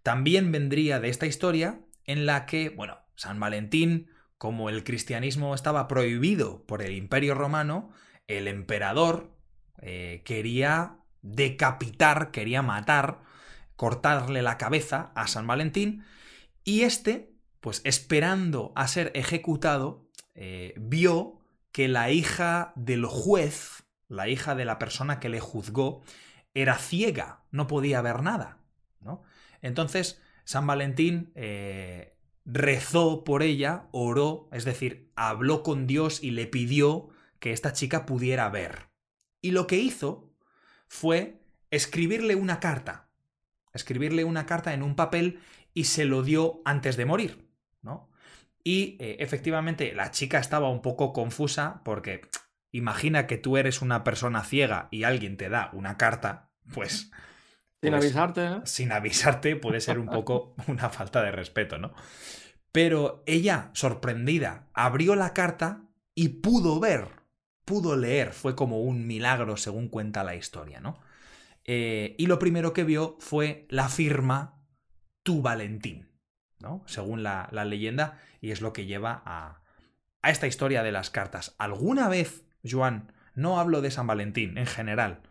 también 0.03 0.51
vendría 0.51 0.99
de 0.99 1.07
esta 1.07 1.27
historia 1.27 1.79
en 2.03 2.25
la 2.25 2.45
que, 2.45 2.69
bueno, 2.69 2.97
San 3.15 3.39
Valentín, 3.39 4.09
como 4.37 4.69
el 4.69 4.83
cristianismo 4.83 5.55
estaba 5.55 5.87
prohibido 5.87 6.65
por 6.65 6.81
el 6.81 6.91
imperio 6.91 7.35
romano, 7.35 7.91
el 8.27 8.47
emperador 8.49 9.31
eh, 9.81 10.21
quería 10.25 10.97
decapitar, 11.21 12.31
quería 12.31 12.61
matar, 12.61 13.21
cortarle 13.75 14.41
la 14.41 14.57
cabeza 14.57 15.11
a 15.15 15.27
San 15.27 15.47
Valentín, 15.47 16.03
y 16.63 16.81
este, 16.81 17.33
pues 17.61 17.81
esperando 17.83 18.73
a 18.75 18.87
ser 18.87 19.11
ejecutado, 19.15 20.09
eh, 20.33 20.73
vio 20.77 21.39
que 21.71 21.87
la 21.87 22.09
hija 22.11 22.73
del 22.75 23.05
juez, 23.05 23.83
la 24.07 24.27
hija 24.29 24.55
de 24.55 24.65
la 24.65 24.79
persona 24.79 25.19
que 25.19 25.29
le 25.29 25.39
juzgó, 25.39 26.03
era 26.55 26.77
ciega, 26.77 27.43
no 27.51 27.67
podía 27.67 28.01
ver 28.01 28.23
nada. 28.23 28.57
¿no? 29.01 29.21
Entonces, 29.61 30.19
San 30.45 30.65
Valentín 30.65 31.31
eh, 31.35 32.17
rezó 32.45 33.23
por 33.23 33.43
ella, 33.43 33.87
oró, 33.91 34.49
es 34.51 34.65
decir, 34.65 35.11
habló 35.15 35.61
con 35.61 35.85
Dios 35.85 36.23
y 36.23 36.31
le 36.31 36.47
pidió 36.47 37.09
que 37.39 37.51
esta 37.51 37.73
chica 37.73 38.05
pudiera 38.05 38.49
ver. 38.49 38.87
Y 39.41 39.51
lo 39.51 39.67
que 39.67 39.77
hizo 39.77 40.33
fue 40.87 41.41
escribirle 41.69 42.35
una 42.35 42.59
carta. 42.59 43.09
Escribirle 43.73 44.23
una 44.23 44.45
carta 44.45 44.73
en 44.73 44.81
un 44.81 44.95
papel 44.95 45.39
y 45.73 45.83
se 45.83 46.05
lo 46.05 46.23
dio 46.23 46.61
antes 46.63 46.95
de 46.95 47.05
morir, 47.05 47.49
¿no? 47.81 48.09
Y 48.63 48.97
eh, 48.99 49.17
efectivamente 49.19 49.93
la 49.93 50.09
chica 50.09 50.39
estaba 50.39 50.69
un 50.69 50.81
poco 50.81 51.13
confusa 51.13 51.81
porque 51.83 52.21
imagina 52.71 53.27
que 53.27 53.37
tú 53.37 53.57
eres 53.57 53.81
una 53.81 54.03
persona 54.03 54.43
ciega 54.43 54.87
y 54.91 55.03
alguien 55.03 55.37
te 55.37 55.49
da 55.49 55.69
una 55.73 55.97
carta, 55.97 56.51
pues... 56.73 57.11
Sin 57.81 57.91
pues, 57.91 58.05
avisarte. 58.05 58.45
¿eh? 58.45 58.61
Sin 58.63 58.91
avisarte 58.91 59.55
puede 59.55 59.79
ser 59.79 59.99
un 59.99 60.07
poco 60.07 60.55
una 60.67 60.89
falta 60.89 61.21
de 61.21 61.31
respeto, 61.31 61.77
¿no? 61.77 61.93
Pero 62.71 63.23
ella, 63.27 63.69
sorprendida, 63.73 64.67
abrió 64.73 65.15
la 65.15 65.33
carta 65.33 65.85
y 66.15 66.29
pudo 66.29 66.79
ver, 66.79 67.07
pudo 67.63 67.95
leer, 67.95 68.33
fue 68.33 68.55
como 68.55 68.81
un 68.81 69.05
milagro 69.05 69.55
según 69.55 69.87
cuenta 69.87 70.23
la 70.23 70.35
historia, 70.35 70.79
¿no? 70.79 70.99
Eh, 71.65 72.15
y 72.17 72.27
lo 72.27 72.39
primero 72.39 72.73
que 72.73 72.83
vio 72.83 73.17
fue 73.19 73.65
la 73.69 73.89
firma 73.89 74.61
Tu 75.23 75.41
Valentín, 75.41 76.09
¿no? 76.59 76.83
Según 76.85 77.23
la, 77.23 77.49
leyenda, 77.51 78.19
y 78.41 78.51
es 78.51 78.61
lo 78.61 78.73
que 78.73 78.85
lleva 78.85 79.21
a, 79.25 79.61
a 80.21 80.29
esta 80.29 80.47
historia 80.47 80.83
de 80.83 80.91
las 80.91 81.09
cartas. 81.09 81.55
¿Alguna 81.57 82.07
vez, 82.07 82.44
Joan, 82.67 83.11
no 83.35 83.59
hablo 83.59 83.81
de 83.81 83.91
San 83.91 84.07
Valentín 84.07 84.57
en 84.57 84.65
general, 84.65 85.21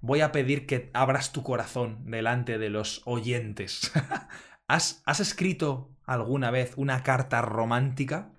voy 0.00 0.20
a 0.20 0.32
pedir 0.32 0.66
que 0.66 0.90
abras 0.94 1.32
tu 1.32 1.42
corazón 1.42 2.10
delante 2.10 2.58
de 2.58 2.70
los 2.70 3.02
oyentes. 3.04 3.92
¿Has, 4.68 5.02
¿Has, 5.06 5.20
escrito 5.20 5.90
alguna 6.04 6.50
vez 6.50 6.74
una 6.76 7.02
carta 7.02 7.42
romántica? 7.42 8.32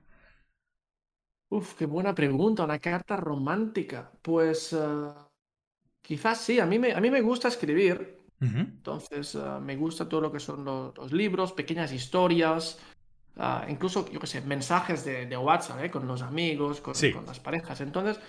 Uf, 1.49 1.73
qué 1.73 1.85
buena 1.85 2.13
pregunta, 2.13 2.63
una 2.63 2.79
carta 2.79 3.17
romántica. 3.17 4.11
Pues 4.21 4.71
uh, 4.73 5.13
quizás 6.01 6.39
sí, 6.39 6.59
a 6.59 6.65
mí 6.65 6.77
me, 6.77 6.93
a 6.93 7.01
mí 7.01 7.09
me 7.09 7.21
gusta 7.21 7.47
escribir. 7.47 8.19
Entonces, 8.41 9.35
uh, 9.35 9.59
me 9.59 9.75
gusta 9.75 10.07
todo 10.07 10.21
lo 10.21 10.31
que 10.31 10.39
son 10.39 10.63
los, 10.63 11.11
libros, 11.11 11.51
pequeñas 11.51 11.91
historias, 11.91 12.79
uh, 13.39 13.69
incluso, 13.69 14.09
yo 14.11 14.19
qué 14.19 14.27
sé, 14.27 14.41
mensajes 14.41 15.03
de, 15.05 15.25
de 15.25 15.37
WhatsApp, 15.37 15.83
¿eh? 15.83 15.91
con 15.91 16.07
los 16.07 16.21
amigos, 16.21 16.81
con, 16.81 16.93
con 16.93 17.25
las 17.25 17.39
parejas. 17.39 17.81
Entonces, 17.81 18.19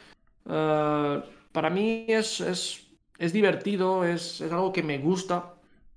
para 0.44 1.70
mí 1.70 2.06
es, 2.08 2.40
es, 2.40 2.86
es 3.18 3.32
divertido, 3.32 4.04
es, 4.04 4.40
es, 4.40 4.52
algo 4.52 4.72
que 4.72 4.82
me 4.82 4.98
gusta. 4.98 5.54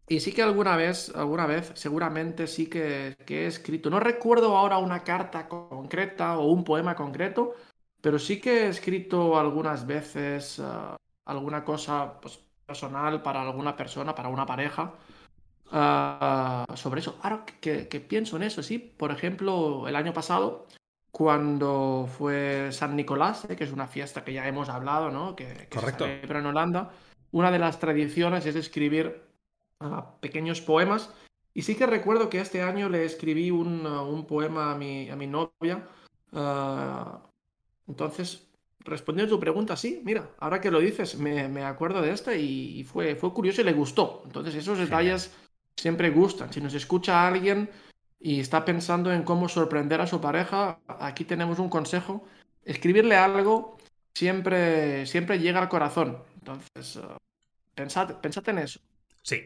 Y 0.07 0.19
sí 0.19 0.33
que 0.33 0.43
alguna 0.43 0.75
vez, 0.75 1.13
alguna 1.15 1.45
vez, 1.45 1.71
seguramente 1.75 2.47
sí 2.47 2.67
que, 2.67 3.15
que, 3.25 3.43
he 3.43 3.47
escrito. 3.47 3.89
No 3.89 3.99
recuerdo 3.99 4.57
ahora 4.57 4.77
una 4.77 5.03
carta 5.03 5.47
concreta 5.47 6.37
o 6.37 6.51
un 6.51 6.63
poema 6.63 6.93
concreto, 6.95 7.53
pero 8.01 8.19
sí 8.19 8.41
que 8.41 8.65
he 8.65 8.67
escrito 8.67 9.39
algunas 9.39 9.87
veces 9.87 10.59
uh, 10.59 10.95
alguna 11.25 11.63
cosa 11.63 12.19
pues, 12.19 12.39
personal 12.65 13.21
para 13.21 13.41
alguna 13.41 13.75
persona, 13.77 14.13
para 14.13 14.29
una 14.29 14.45
pareja, 14.45 14.93
uh, 15.73 16.77
sobre 16.77 17.01
eso. 17.01 17.17
Ahora 17.21 17.45
que, 17.45 17.87
que, 17.87 17.99
pienso 17.99 18.37
en 18.37 18.43
eso, 18.43 18.63
sí. 18.63 18.77
Por 18.79 19.11
ejemplo, 19.11 19.87
el 19.87 19.95
año 19.95 20.13
pasado, 20.13 20.67
cuando 21.11 22.07
fue 22.17 22.69
San 22.71 22.95
Nicolás, 22.95 23.45
eh, 23.49 23.55
que 23.55 23.63
es 23.63 23.71
una 23.71 23.87
fiesta 23.87 24.23
que 24.23 24.33
ya 24.33 24.47
hemos 24.47 24.69
hablado, 24.69 25.11
¿no? 25.11 25.35
Que, 25.35 25.67
que 25.69 25.77
Correcto. 25.77 26.05
se 26.05 26.15
celebra 26.15 26.39
en 26.39 26.45
Holanda, 26.45 26.91
una 27.31 27.51
de 27.51 27.59
las 27.59 27.79
tradiciones 27.79 28.45
es 28.45 28.55
escribir 28.55 29.23
pequeños 30.21 30.61
poemas. 30.61 31.13
Y 31.53 31.63
sí 31.63 31.75
que 31.75 31.85
recuerdo 31.85 32.29
que 32.29 32.39
este 32.39 32.61
año 32.61 32.89
le 32.89 33.05
escribí 33.05 33.51
un, 33.51 33.85
un 33.85 34.25
poema 34.25 34.71
a 34.71 34.75
mi, 34.75 35.09
a 35.09 35.15
mi 35.15 35.27
novia. 35.27 35.87
Entonces, 37.87 38.47
respondiendo 38.79 39.33
a 39.33 39.37
tu 39.37 39.39
pregunta, 39.39 39.75
sí, 39.75 40.01
mira, 40.03 40.29
ahora 40.39 40.61
que 40.61 40.71
lo 40.71 40.79
dices, 40.79 41.17
me, 41.17 41.47
me 41.47 41.63
acuerdo 41.63 42.01
de 42.01 42.11
esta 42.11 42.35
y, 42.35 42.83
fue, 42.83 43.15
fue 43.15 43.33
curioso 43.33 43.61
y 43.61 43.65
le 43.65 43.73
gustó. 43.73 44.21
Entonces, 44.25 44.55
esos 44.55 44.77
detalles. 44.77 45.35
Siempre 45.75 46.09
gustan. 46.09 46.51
Si 46.51 46.61
nos 46.61 46.73
escucha 46.73 47.27
alguien 47.27 47.69
y 48.19 48.39
está 48.39 48.65
pensando 48.65 49.11
en 49.11 49.23
cómo 49.23 49.49
sorprender 49.49 50.01
a 50.01 50.07
su 50.07 50.21
pareja, 50.21 50.79
aquí 50.87 51.25
tenemos 51.25 51.59
un 51.59 51.69
consejo. 51.69 52.25
Escribirle 52.63 53.15
algo 53.15 53.77
siempre, 54.13 55.05
siempre 55.05 55.39
llega 55.39 55.59
al 55.59 55.69
corazón. 55.69 56.19
Entonces, 56.39 56.97
uh, 56.97 57.17
pensad, 57.75 58.19
pensad 58.21 58.47
en 58.49 58.59
eso. 58.59 58.79
Sí, 59.21 59.41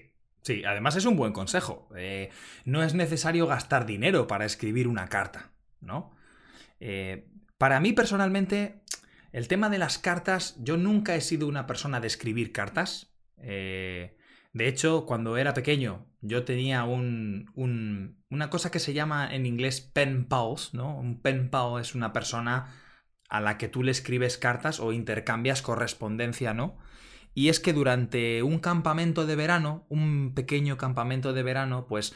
Sí, 0.47 0.63
además 0.63 0.95
es 0.95 1.03
un 1.03 1.17
buen 1.17 1.33
consejo. 1.33 1.89
Eh, 1.97 2.29
no 2.63 2.81
es 2.81 2.93
necesario 2.93 3.47
gastar 3.47 3.85
dinero 3.85 4.27
para 4.27 4.45
escribir 4.45 4.87
una 4.87 5.09
carta, 5.09 5.51
¿no? 5.81 6.15
Eh, 6.79 7.27
para 7.57 7.81
mí 7.81 7.91
personalmente, 7.91 8.81
el 9.33 9.49
tema 9.49 9.69
de 9.69 9.77
las 9.77 9.97
cartas, 9.97 10.55
yo 10.59 10.77
nunca 10.77 11.15
he 11.15 11.21
sido 11.21 11.49
una 11.49 11.67
persona 11.67 11.99
de 11.99 12.07
escribir 12.07 12.53
cartas. 12.53 13.11
Eh, 13.39 14.16
de 14.57 14.67
hecho, 14.67 15.05
cuando 15.05 15.37
era 15.37 15.53
pequeño, 15.53 16.07
yo 16.21 16.43
tenía 16.43 16.83
un, 16.83 17.51
un, 17.53 18.23
una 18.29 18.49
cosa 18.49 18.71
que 18.71 18.79
se 18.79 18.93
llama 18.93 19.33
en 19.33 19.45
inglés 19.45 19.81
pen 19.81 20.27
pals, 20.27 20.73
¿no? 20.73 20.97
Un 20.97 21.21
pen 21.21 21.49
pal 21.51 21.79
es 21.79 21.93
una 21.93 22.11
persona 22.11 22.73
a 23.29 23.39
la 23.39 23.57
que 23.59 23.67
tú 23.67 23.83
le 23.83 23.91
escribes 23.91 24.37
cartas 24.39 24.79
o 24.79 24.93
intercambias 24.93 25.61
correspondencia, 25.61 26.55
¿no? 26.55 26.77
Y 27.35 27.49
es 27.49 27.59
que 27.59 27.71
durante 27.71 28.41
un 28.41 28.57
campamento 28.57 29.27
de 29.27 29.35
verano, 29.35 29.85
un 29.89 30.33
pequeño 30.33 30.77
campamento 30.77 31.33
de 31.33 31.43
verano, 31.43 31.85
pues 31.87 32.15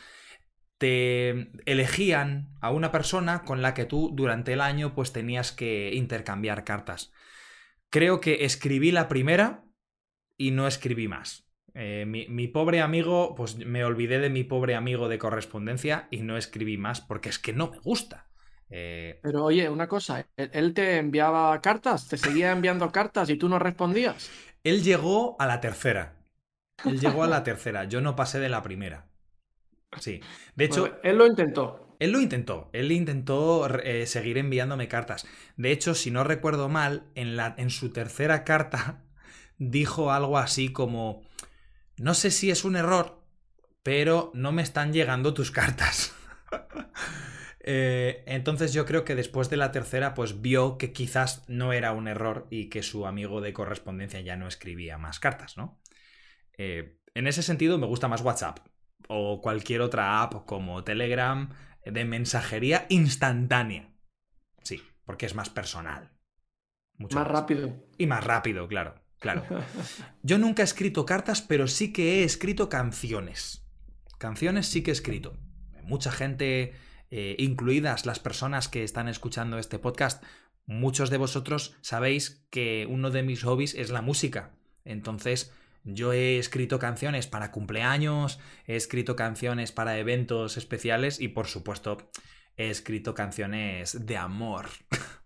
te 0.79 1.51
elegían 1.65 2.55
a 2.60 2.71
una 2.71 2.91
persona 2.91 3.43
con 3.43 3.62
la 3.62 3.75
que 3.75 3.86
tú 3.86 4.10
durante 4.15 4.53
el 4.53 4.62
año 4.62 4.95
pues 4.95 5.13
tenías 5.13 5.51
que 5.51 5.91
intercambiar 5.93 6.63
cartas. 6.63 7.13
Creo 7.91 8.19
que 8.19 8.45
escribí 8.45 8.91
la 8.91 9.07
primera 9.07 9.63
y 10.38 10.50
no 10.50 10.65
escribí 10.65 11.07
más. 11.07 11.50
Eh, 11.74 12.06
mi, 12.06 12.28
mi, 12.28 12.48
pobre 12.48 12.82
amigo, 12.82 13.34
pues 13.36 13.58
me 13.58 13.84
olvidé 13.86 14.20
de 14.20 14.30
mi 14.30 14.44
pobre 14.44 14.75
amigo 14.75 15.08
de 15.08 15.18
correspondencia 15.18 16.08
y 16.12 16.18
no 16.18 16.38
escribí 16.38 16.78
más 16.78 17.00
porque 17.01 17.30
es 17.30 17.40
que 17.40 17.54
no 17.54 17.72
me 17.72 17.80
gusta. 17.80 18.28
Eh... 18.70 19.20
Pero 19.22 19.46
oye, 19.46 19.70
una 19.70 19.88
cosa, 19.88 20.28
¿él 20.38 20.74
te 20.74 20.98
enviaba 20.98 21.60
cartas? 21.62 22.08
¿Te 22.08 22.18
seguía 22.18 22.51
enviando 22.51 22.92
cartas 22.92 23.30
y 23.30 23.38
tú 23.38 23.50
no 23.50 23.60
respondías? 23.60 24.32
Él 24.63 24.84
llegó 24.84 25.36
a 25.40 25.46
la 25.46 25.60
tercera. 25.60 26.16
Él 26.86 27.00
llegó 27.00 27.24
a 27.24 27.28
la 27.28 27.44
tercera. 27.44 27.84
Yo 27.86 28.01
no 28.01 28.16
pasé 28.16 28.40
de 28.40 28.50
la 28.50 28.63
primera. 28.63 29.08
Sí. 30.00 30.22
De 30.56 30.66
hecho. 30.66 30.82
Bueno, 30.82 30.96
él 31.04 31.18
lo 31.18 31.28
intentó. 31.28 31.96
Él 32.00 32.12
lo 32.12 32.22
intentó. 32.22 32.70
Él 32.74 32.92
intentó 32.92 33.68
eh, 33.84 34.08
seguir 34.08 34.38
enviándome 34.38 34.88
cartas. 34.88 35.28
De 35.58 35.72
hecho, 35.72 35.94
si 35.94 36.10
no 36.10 36.24
recuerdo 36.24 36.70
mal, 36.70 37.04
en, 37.16 37.36
la, 37.36 37.54
en 37.58 37.70
su 37.70 37.92
tercera 37.92 38.44
carta 38.44 39.04
dijo 39.58 40.12
algo 40.12 40.38
así 40.38 40.72
como. 40.72 41.24
No 41.98 42.13
sé 42.13 42.31
si 42.31 42.51
es 42.51 42.63
un 42.65 42.75
error, 42.75 43.21
pero 43.83 44.31
no 44.33 44.51
me 44.51 44.62
están 44.62 44.93
llegando 44.93 45.33
tus 45.33 45.51
cartas. 45.51 46.15
Eh, 47.63 48.24
entonces 48.25 48.74
yo 48.74 48.88
creo 48.88 49.05
que 49.05 49.13
después 49.13 49.51
de 49.51 49.55
la 49.55 49.71
tercera, 49.71 50.15
pues 50.15 50.41
vio 50.41 50.79
que 50.79 50.93
quizás 50.93 51.48
no 51.48 51.74
era 51.74 51.91
un 51.91 52.07
error 52.07 52.48
y 52.50 52.69
que 52.69 52.81
su 52.81 53.05
amigo 53.05 53.39
de 53.39 53.53
correspondencia 53.53 54.19
ya 54.19 54.36
no 54.36 54.48
escribía 54.48 54.98
más 54.98 55.19
cartas, 55.19 55.57
¿no? 55.57 55.79
Eh, 56.57 56.98
en 57.13 57.27
ese 57.27 57.43
sentido 57.43 57.77
me 57.77 57.86
gusta 57.86 58.07
más 58.07 58.21
WhatsApp 58.21 58.60
o 59.07 59.41
cualquier 59.41 59.81
otra 59.81 60.24
app 60.24 60.45
como 60.45 60.83
Telegram 60.83 61.50
de 61.86 62.05
mensajería 62.05 62.88
instantánea. 62.89 63.93
Sí, 64.63 64.81
porque 65.05 65.25
es 65.25 65.36
más 65.36 65.50
personal. 65.50 66.12
Mucho 66.98 67.15
más, 67.15 67.25
más 67.25 67.31
rápido. 67.31 67.75
Y 67.98 68.07
más 68.07 68.24
rápido, 68.24 68.67
claro, 68.67 69.00
claro. 69.22 69.46
Yo 70.24 70.38
nunca 70.38 70.63
he 70.63 70.66
escrito 70.66 71.06
cartas, 71.06 71.42
pero 71.42 71.70
sí 71.70 71.94
que 71.94 72.20
he 72.20 72.24
escrito 72.25 72.68
canciones. 72.68 73.66
Canciones 74.18 74.68
sí 74.68 74.84
que 74.84 74.92
he 74.92 74.94
escrito. 74.94 75.38
Mucha 75.84 76.12
gente 76.12 76.74
eh, 77.12 77.36
incluidas 77.40 78.06
las 78.06 78.20
personas 78.20 78.68
que 78.68 78.84
están 78.84 79.08
escuchando 79.08 79.58
este 79.58 79.80
podcast, 79.80 80.24
muchos 80.66 81.10
de 81.10 81.18
vosotros 81.18 81.75
sabéis 81.82 82.46
que 82.50 82.88
uno 82.90 83.12
de 83.12 83.24
mis 83.24 83.44
hobbies 83.44 83.75
es 83.75 83.90
la 83.90 84.01
música. 84.01 84.51
Entonces, 84.86 85.54
yo 85.84 86.13
he 86.13 86.38
escrito 86.38 86.80
canciones 86.80 87.28
para 87.28 87.51
cumpleaños, 87.51 88.40
he 88.66 88.75
escrito 88.75 89.16
canciones 89.16 89.72
para 89.72 89.98
eventos 89.98 90.58
especiales 90.58 91.20
y, 91.20 91.30
por 91.30 91.48
supuesto, 91.48 92.10
he 92.56 92.70
escrito 92.70 93.13
canciones 93.13 94.06
de 94.06 94.18
amor. 94.18 94.68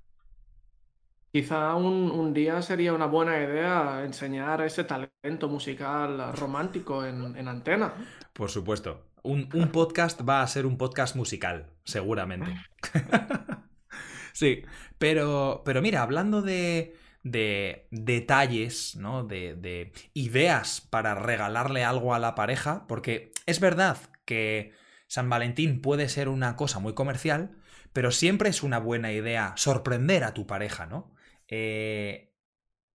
Quizá 1.35 1.75
un, 1.75 2.33
día 2.33 2.61
sería 2.61 2.93
una 2.93 3.07
buena 3.07 3.37
idea 3.37 4.05
enseñar 4.05 4.61
ese 4.61 4.85
talento 4.85 5.49
musical 5.49 6.31
romántico 6.31 7.03
en, 7.03 7.45
antena. 7.49 7.93
Por 8.31 8.49
supuesto. 8.49 9.07
Un, 9.21 9.49
podcast 9.73 10.21
va 10.25 10.41
a 10.41 10.47
ser 10.47 10.65
un 10.65 10.77
podcast 10.77 11.17
musical, 11.17 11.73
seguramente. 11.83 12.55
sí, 14.31 14.63
pero, 14.97 15.61
pero 15.65 15.81
mira, 15.81 16.03
hablando 16.03 16.41
de, 16.41 16.95
de 17.23 17.89
detalles, 17.91 18.95
¿no? 18.95 19.25
De, 19.25 19.55
de 19.55 19.91
ideas 20.13 20.79
para 20.89 21.15
regalarle 21.15 21.83
algo 21.83 22.13
a 22.13 22.19
la 22.19 22.33
pareja, 22.33 22.87
porque 22.87 23.33
es 23.45 23.59
verdad 23.59 23.97
que 24.23 24.71
San 25.07 25.29
Valentín 25.29 25.81
puede 25.81 26.07
ser 26.07 26.29
una 26.29 26.55
cosa 26.55 26.79
muy 26.79 26.93
comercial, 26.93 27.57
pero 27.91 28.11
siempre 28.11 28.47
es 28.47 28.63
una 28.63 28.79
buena 28.79 29.11
idea 29.11 29.51
sorprender 29.57 30.23
a 30.23 30.33
tu 30.33 30.47
pareja, 30.47 30.85
¿no? 30.85 31.13
Eh, 31.47 32.33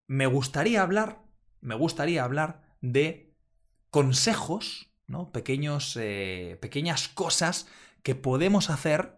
me 0.08 0.26
gustaría 0.26 0.82
hablar, 0.82 1.24
me 1.62 1.76
gustaría 1.76 2.24
hablar 2.24 2.62
de 2.82 3.36
consejos, 3.90 4.92
¿no? 5.08 5.32
Pequeños, 5.32 5.98
eh, 6.00 6.58
pequeñas 6.62 7.08
cosas 7.08 7.68
que 8.04 8.16
podemos 8.16 8.70
hacer 8.70 9.18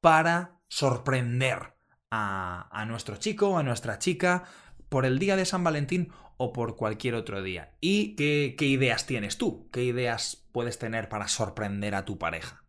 para 0.00 0.60
sorprender 0.68 1.74
a, 2.10 2.68
a 2.70 2.86
nuestro 2.86 3.16
chico, 3.16 3.58
a 3.58 3.62
nuestra 3.62 3.98
chica, 3.98 4.44
por 4.88 5.04
el 5.04 5.18
día 5.18 5.36
de 5.36 5.44
San 5.44 5.64
Valentín 5.64 6.12
o 6.36 6.52
por 6.52 6.76
cualquier 6.76 7.14
otro 7.14 7.42
día. 7.42 7.72
¿Y 7.80 8.14
qué, 8.16 8.54
qué, 8.58 8.66
ideas 8.66 9.06
tienes 9.06 9.38
tú? 9.38 9.68
¿Qué 9.72 9.84
ideas 9.84 10.46
puedes 10.52 10.78
tener 10.78 11.08
para 11.08 11.28
sorprender 11.28 11.94
a 11.94 12.04
tu 12.04 12.18
pareja? 12.18 12.65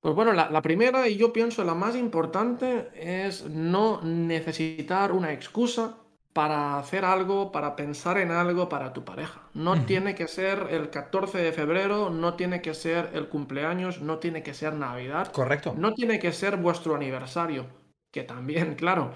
Pues 0.00 0.14
bueno, 0.14 0.32
la, 0.32 0.62
primera 0.62 1.08
y 1.08 1.16
yo 1.16 1.32
pienso 1.32 1.64
la 1.64 1.74
más 1.74 1.96
importante 1.96 2.90
es 2.94 3.44
no 3.48 4.00
necesitar 4.02 5.10
una 5.10 5.32
excusa 5.32 5.96
para 6.32 6.78
hacer 6.78 7.04
algo, 7.04 7.50
para 7.50 7.76
pensar 7.76 8.18
en 8.18 8.30
algo 8.30 8.68
para 8.68 8.92
tu 8.92 9.04
pareja. 9.04 9.48
No 9.54 9.86
tiene 9.86 10.14
que 10.14 10.28
ser 10.28 10.68
el 10.70 10.90
14 10.90 11.38
de 11.38 11.50
febrero, 11.50 12.10
no 12.10 12.34
tiene 12.34 12.60
que 12.60 12.74
ser 12.74 13.10
el 13.14 13.28
cumpleaños, 13.28 14.02
no 14.02 14.18
tiene 14.18 14.42
que 14.42 14.52
ser 14.52 14.74
Navidad. 14.74 15.32
Correcto. 15.32 15.74
No 15.78 15.94
tiene 15.94 16.18
que 16.18 16.32
ser 16.32 16.58
vuestro 16.58 16.94
aniversario, 16.94 17.66
que 18.10 18.22
también, 18.22 18.74
claro. 18.76 19.12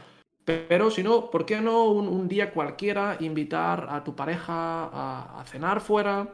Pero 0.47 0.91
si 0.91 1.03
no, 1.03 1.31
¿por 1.31 1.45
qué 1.45 1.61
no 1.61 1.85
un, 1.85 2.27
día 2.27 2.53
cualquiera 2.53 3.19
invitar 3.21 3.87
a 3.91 4.03
tu 4.03 4.17
pareja 4.17 5.39
a, 5.39 5.45
cenar 5.45 5.81
fuera, 5.81 6.29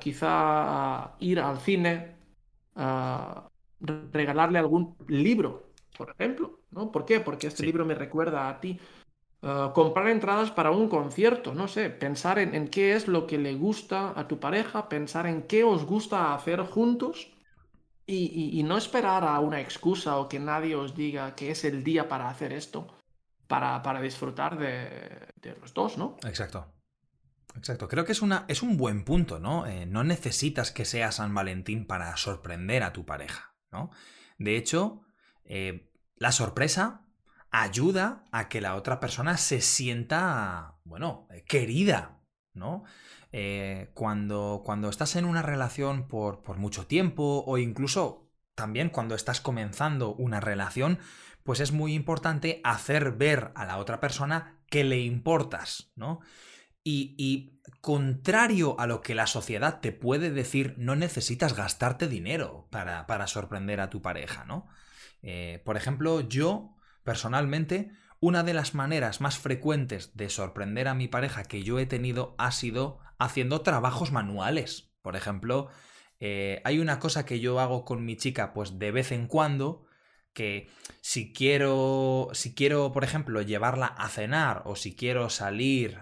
quizá 0.00 0.28
a 0.30 1.16
ir 1.20 1.38
al 1.38 1.58
cine, 1.60 2.11
regalarle 3.80 4.58
algún 4.58 4.96
libro, 5.08 5.70
por 5.96 6.10
ejemplo, 6.10 6.60
¿no? 6.70 6.90
¿Por 6.90 7.04
qué? 7.04 7.20
Porque 7.20 7.48
este 7.48 7.64
libro 7.64 7.84
me 7.84 7.94
recuerda 7.94 8.48
a 8.48 8.60
ti. 8.60 8.78
comprar 9.74 10.08
entradas 10.08 10.50
para 10.50 10.70
un 10.70 10.88
concierto, 10.88 11.52
no 11.52 11.66
sé, 11.66 11.90
pensar 11.90 12.38
en, 12.38 12.68
qué 12.68 12.94
es 12.94 13.08
lo 13.08 13.26
que 13.26 13.38
le 13.38 13.54
gusta 13.54 14.12
a 14.18 14.28
tu 14.28 14.38
pareja, 14.38 14.88
pensar 14.88 15.26
en 15.26 15.42
qué 15.42 15.64
os 15.64 15.84
gusta 15.84 16.34
hacer 16.34 16.60
juntos 16.60 17.32
y, 18.06 18.62
no 18.62 18.76
esperar 18.76 19.24
a 19.24 19.40
una 19.40 19.60
excusa 19.60 20.18
o 20.18 20.28
que 20.28 20.38
nadie 20.38 20.76
os 20.76 20.94
diga 20.94 21.34
que 21.34 21.50
es 21.50 21.64
el 21.64 21.82
día 21.82 22.08
para 22.08 22.28
hacer 22.28 22.52
esto, 22.52 22.86
para, 23.46 24.00
disfrutar 24.00 24.58
de, 24.58 25.54
los 25.60 25.74
dos, 25.74 25.98
¿no? 25.98 26.16
Exacto. 26.24 26.66
Exacto, 27.56 27.88
creo 27.88 28.04
que 28.04 28.12
es, 28.12 28.22
una, 28.22 28.44
es 28.48 28.62
un 28.62 28.76
buen 28.76 29.04
punto, 29.04 29.38
¿no? 29.38 29.66
Eh, 29.66 29.86
no 29.86 30.04
necesitas 30.04 30.70
que 30.70 30.84
sea 30.84 31.12
San 31.12 31.34
Valentín 31.34 31.86
para 31.86 32.16
sorprender 32.16 32.82
a 32.82 32.92
tu 32.92 33.04
pareja, 33.04 33.54
¿no? 33.70 33.90
De 34.38 34.56
hecho, 34.56 35.02
eh, 35.44 35.90
la 36.16 36.32
sorpresa 36.32 37.06
ayuda 37.50 38.24
a 38.32 38.48
que 38.48 38.60
la 38.60 38.74
otra 38.74 38.98
persona 39.00 39.36
se 39.36 39.60
sienta, 39.60 40.78
bueno, 40.84 41.28
querida, 41.46 42.22
¿no? 42.54 42.84
Eh, 43.30 43.90
cuando, 43.94 44.62
cuando 44.64 44.88
estás 44.88 45.16
en 45.16 45.24
una 45.24 45.42
relación 45.42 46.08
por, 46.08 46.42
por 46.42 46.58
mucho 46.58 46.86
tiempo 46.86 47.44
o 47.46 47.58
incluso 47.58 48.30
también 48.54 48.90
cuando 48.90 49.14
estás 49.14 49.40
comenzando 49.40 50.14
una 50.14 50.40
relación, 50.40 50.98
pues 51.42 51.60
es 51.60 51.72
muy 51.72 51.94
importante 51.94 52.60
hacer 52.64 53.12
ver 53.12 53.52
a 53.54 53.64
la 53.64 53.78
otra 53.78 54.00
persona 54.00 54.60
que 54.68 54.84
le 54.84 55.00
importas, 55.00 55.92
¿no? 55.96 56.20
Y, 56.84 57.48
contrario 57.80 58.78
a 58.78 58.86
lo 58.86 59.00
que 59.02 59.14
la 59.14 59.26
sociedad 59.26 59.80
te 59.80 59.92
puede 59.92 60.30
decir, 60.30 60.74
no 60.78 60.94
necesitas 60.94 61.54
gastarte 61.54 62.08
dinero 62.08 62.68
para, 62.70 63.06
para 63.06 63.26
sorprender 63.26 63.80
a 63.80 63.90
tu 63.90 64.02
pareja, 64.02 64.44
¿no? 64.44 64.68
Eh, 65.22 65.62
por 65.64 65.76
ejemplo, 65.76 66.20
yo, 66.20 66.76
personalmente, 67.04 67.92
una 68.20 68.42
de 68.42 68.54
las 68.54 68.74
maneras 68.74 69.20
más 69.20 69.38
frecuentes 69.38 70.16
de 70.16 70.28
sorprender 70.28 70.86
a 70.86 70.94
mi 70.94 71.08
pareja 71.08 71.44
que 71.44 71.62
yo 71.62 71.78
he 71.78 71.86
tenido 71.86 72.34
ha 72.38 72.52
sido 72.52 73.00
haciendo 73.18 73.62
trabajos 73.62 74.12
manuales. 74.12 74.92
Por 75.02 75.16
ejemplo, 75.16 75.68
eh, 76.20 76.60
hay 76.64 76.78
una 76.78 77.00
cosa 77.00 77.26
que 77.26 77.40
yo 77.40 77.58
hago 77.58 77.84
con 77.84 78.04
mi 78.04 78.16
chica, 78.16 78.52
pues 78.52 78.78
de 78.78 78.92
vez 78.92 79.10
en 79.10 79.26
cuando, 79.26 79.86
que 80.32 80.68
si 81.00 81.32
quiero, 81.32 82.28
si 82.32 82.54
quiero, 82.54 82.92
por 82.92 83.04
ejemplo, 83.04 83.42
llevarla 83.42 83.86
a 83.86 84.08
cenar 84.08 84.62
o 84.64 84.76
si 84.76 84.94
quiero 84.94 85.30
salir 85.30 86.00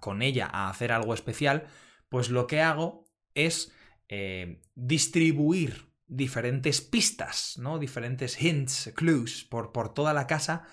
con 0.00 0.22
ella 0.22 0.48
a 0.52 0.68
hacer 0.68 0.92
algo 0.92 1.14
especial, 1.14 1.66
pues 2.08 2.30
lo 2.30 2.46
que 2.46 2.60
hago 2.60 3.04
es 3.34 3.72
eh, 4.08 4.62
distribuir 4.74 5.88
diferentes 6.06 6.80
pistas, 6.80 7.58
¿no? 7.58 7.78
Diferentes 7.78 8.40
hints, 8.40 8.92
clues 8.94 9.44
por, 9.44 9.72
por 9.72 9.92
toda 9.92 10.14
la 10.14 10.26
casa 10.26 10.64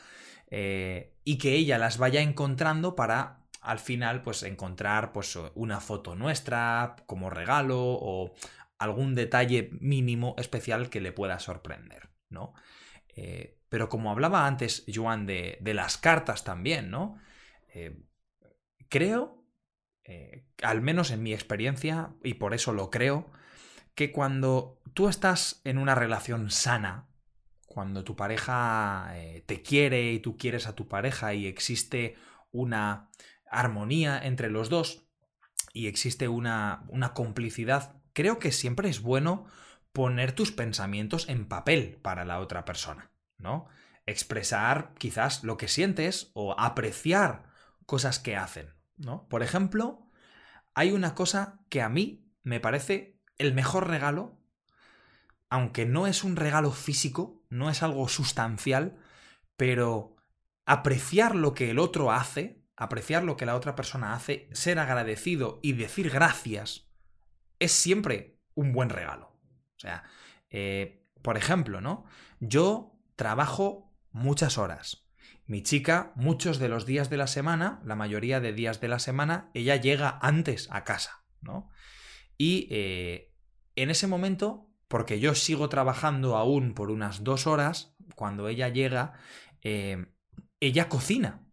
eh, 0.49 1.17
y 1.23 1.37
que 1.37 1.53
ella 1.53 1.77
las 1.77 1.97
vaya 1.97 2.21
encontrando 2.21 2.95
para 2.95 3.45
al 3.61 3.79
final 3.79 4.21
pues 4.21 4.43
encontrar 4.43 5.11
pues 5.11 5.37
una 5.55 5.81
foto 5.81 6.15
nuestra 6.15 6.95
como 7.07 7.29
regalo 7.29 7.79
o 7.79 8.33
algún 8.77 9.15
detalle 9.15 9.69
mínimo 9.79 10.35
especial 10.37 10.89
que 10.89 11.01
le 11.01 11.11
pueda 11.11 11.39
sorprender, 11.39 12.09
¿no? 12.29 12.53
Eh, 13.15 13.57
pero 13.69 13.89
como 13.89 14.11
hablaba 14.11 14.45
antes, 14.45 14.85
Joan, 14.93 15.25
de, 15.25 15.59
las 15.63 15.97
cartas 15.97 16.43
también, 16.43 16.91
¿no? 16.91 17.17
Eh, 17.73 17.97
creo, 18.89 19.43
eh, 20.03 20.45
al 20.61 20.81
menos 20.81 21.11
en 21.11 21.23
mi 21.23 21.33
experiencia, 21.33 22.11
y 22.23 22.35
por 22.35 22.53
eso 22.53 22.73
lo 22.73 22.91
creo, 22.91 23.31
que 23.95 24.11
cuando 24.11 24.81
tú 24.93 25.07
estás 25.07 25.61
en 25.63 25.77
una 25.77 25.95
relación 25.95 26.51
sana, 26.51 27.07
cuando 27.65 28.03
tu 28.03 28.15
pareja 28.15 29.13
te 29.45 29.61
quiere 29.61 30.13
y 30.13 30.19
tú 30.19 30.37
quieres 30.37 30.67
a 30.67 30.75
tu 30.75 30.87
pareja 30.87 31.33
y 31.33 31.45
existe 31.45 32.15
una 32.51 33.09
armonía 33.49 34.17
entre 34.17 34.49
los 34.49 34.69
dos 34.69 35.07
y 35.73 35.87
existe 35.87 36.29
una, 36.29 36.85
una 36.87 37.13
complicidad, 37.13 38.01
creo 38.13 38.39
que 38.39 38.53
siempre 38.53 38.87
es 38.87 39.01
bueno 39.01 39.45
poner 39.95 40.33
tus 40.33 40.51
pensamientos 40.51 41.29
en 41.29 41.47
papel 41.47 41.97
para 42.01 42.25
la 42.25 42.41
otra 42.41 42.65
persona, 42.65 43.11
¿no? 43.37 43.65
Expresar 44.05 44.93
quizás 44.97 45.45
lo 45.45 45.55
que 45.55 45.69
sientes 45.69 46.31
o 46.33 46.53
apreciar 46.59 47.45
cosas 47.85 48.19
que 48.19 48.35
hacen, 48.35 48.73
¿no? 48.97 49.25
Por 49.29 49.41
ejemplo, 49.41 50.11
hay 50.73 50.91
una 50.91 51.15
cosa 51.15 51.61
que 51.69 51.81
a 51.81 51.87
mí 51.87 52.29
me 52.43 52.59
parece 52.59 53.21
el 53.37 53.53
mejor 53.53 53.87
regalo, 53.87 54.37
aunque 55.49 55.85
no 55.85 56.07
es 56.07 56.25
un 56.25 56.35
regalo 56.35 56.71
físico, 56.71 57.41
no 57.49 57.69
es 57.69 57.81
algo 57.81 58.09
sustancial, 58.09 58.97
pero 59.55 60.17
apreciar 60.65 61.35
lo 61.35 61.53
que 61.53 61.69
el 61.69 61.79
otro 61.79 62.11
hace, 62.11 62.61
apreciar 62.75 63.23
lo 63.23 63.37
que 63.37 63.45
la 63.45 63.55
otra 63.55 63.75
persona 63.75 64.13
hace, 64.13 64.49
ser 64.51 64.77
agradecido 64.77 65.61
y 65.63 65.71
decir 65.71 66.09
gracias, 66.09 66.91
es 67.59 67.71
siempre 67.71 68.41
un 68.55 68.73
buen 68.73 68.89
regalo. 68.89 69.34
O 69.77 69.79
sea, 69.79 70.03
eh, 70.49 71.05
por 71.21 71.37
ejemplo, 71.37 71.81
¿no? 71.81 72.05
Yo 72.39 72.97
trabajo 73.15 73.93
muchas 74.11 74.57
horas. 74.57 75.07
Mi 75.47 75.61
chica, 75.61 76.11
muchos 76.15 76.59
de 76.59 76.69
los 76.69 76.85
días 76.85 77.09
de 77.09 77.17
la 77.17 77.27
semana, 77.27 77.79
la 77.83 77.95
mayoría 77.95 78.39
de 78.39 78.53
días 78.53 78.81
de 78.81 78.87
la 78.87 78.99
semana, 78.99 79.51
ella 79.53 79.75
llega 79.75 80.17
antes 80.21 80.67
a 80.71 80.83
casa, 80.83 81.23
¿no? 81.41 81.69
Y 82.37 82.67
eh, 82.71 83.33
en 83.75 83.89
ese 83.89 84.07
momento, 84.07 84.69
porque 84.87 85.19
yo 85.19 85.35
sigo 85.35 85.69
trabajando 85.69 86.35
aún 86.35 86.73
por 86.73 86.89
unas 86.89 87.23
dos 87.23 87.47
horas, 87.47 87.95
cuando 88.15 88.47
ella 88.47 88.69
llega, 88.69 89.13
eh, 89.61 90.07
ella 90.59 90.89
cocina, 90.89 91.45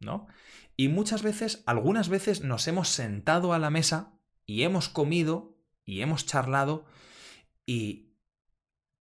¿no? 0.00 0.26
Y 0.76 0.88
muchas 0.88 1.22
veces, 1.22 1.62
algunas 1.66 2.08
veces 2.08 2.42
nos 2.42 2.66
hemos 2.68 2.88
sentado 2.88 3.52
a 3.52 3.58
la 3.58 3.70
mesa 3.70 4.12
y 4.44 4.62
hemos 4.62 4.88
comido 4.88 5.56
y 5.84 6.02
hemos 6.02 6.26
charlado 6.26 6.84
y, 7.66 8.14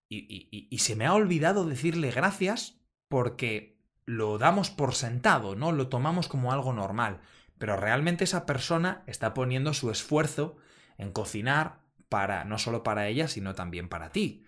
y, 0.09 0.67
y, 0.69 0.77
se 0.79 0.95
me 0.95 1.05
ha 1.05 1.13
olvidado 1.13 1.65
decirle 1.65 2.11
gracias 2.11 2.81
porque 3.07 3.79
lo 4.05 4.37
damos 4.37 4.69
por 4.69 4.93
sentado, 4.93 5.55
¿no? 5.55 5.71
Lo 5.71 5.87
tomamos 5.87 6.27
como 6.27 6.51
algo 6.51 6.73
normal. 6.73 7.21
Pero 7.57 7.77
realmente 7.77 8.23
esa 8.23 8.45
persona 8.45 9.03
está 9.07 9.33
poniendo 9.33 9.73
su 9.73 9.89
esfuerzo 9.91 10.57
en 10.97 11.11
cocinar 11.11 11.79
para, 12.09 12.43
no 12.43 12.57
solo 12.57 12.83
para 12.83 13.07
ella, 13.07 13.27
sino 13.27 13.55
también 13.55 13.89
para 13.89 14.09
ti. 14.09 14.45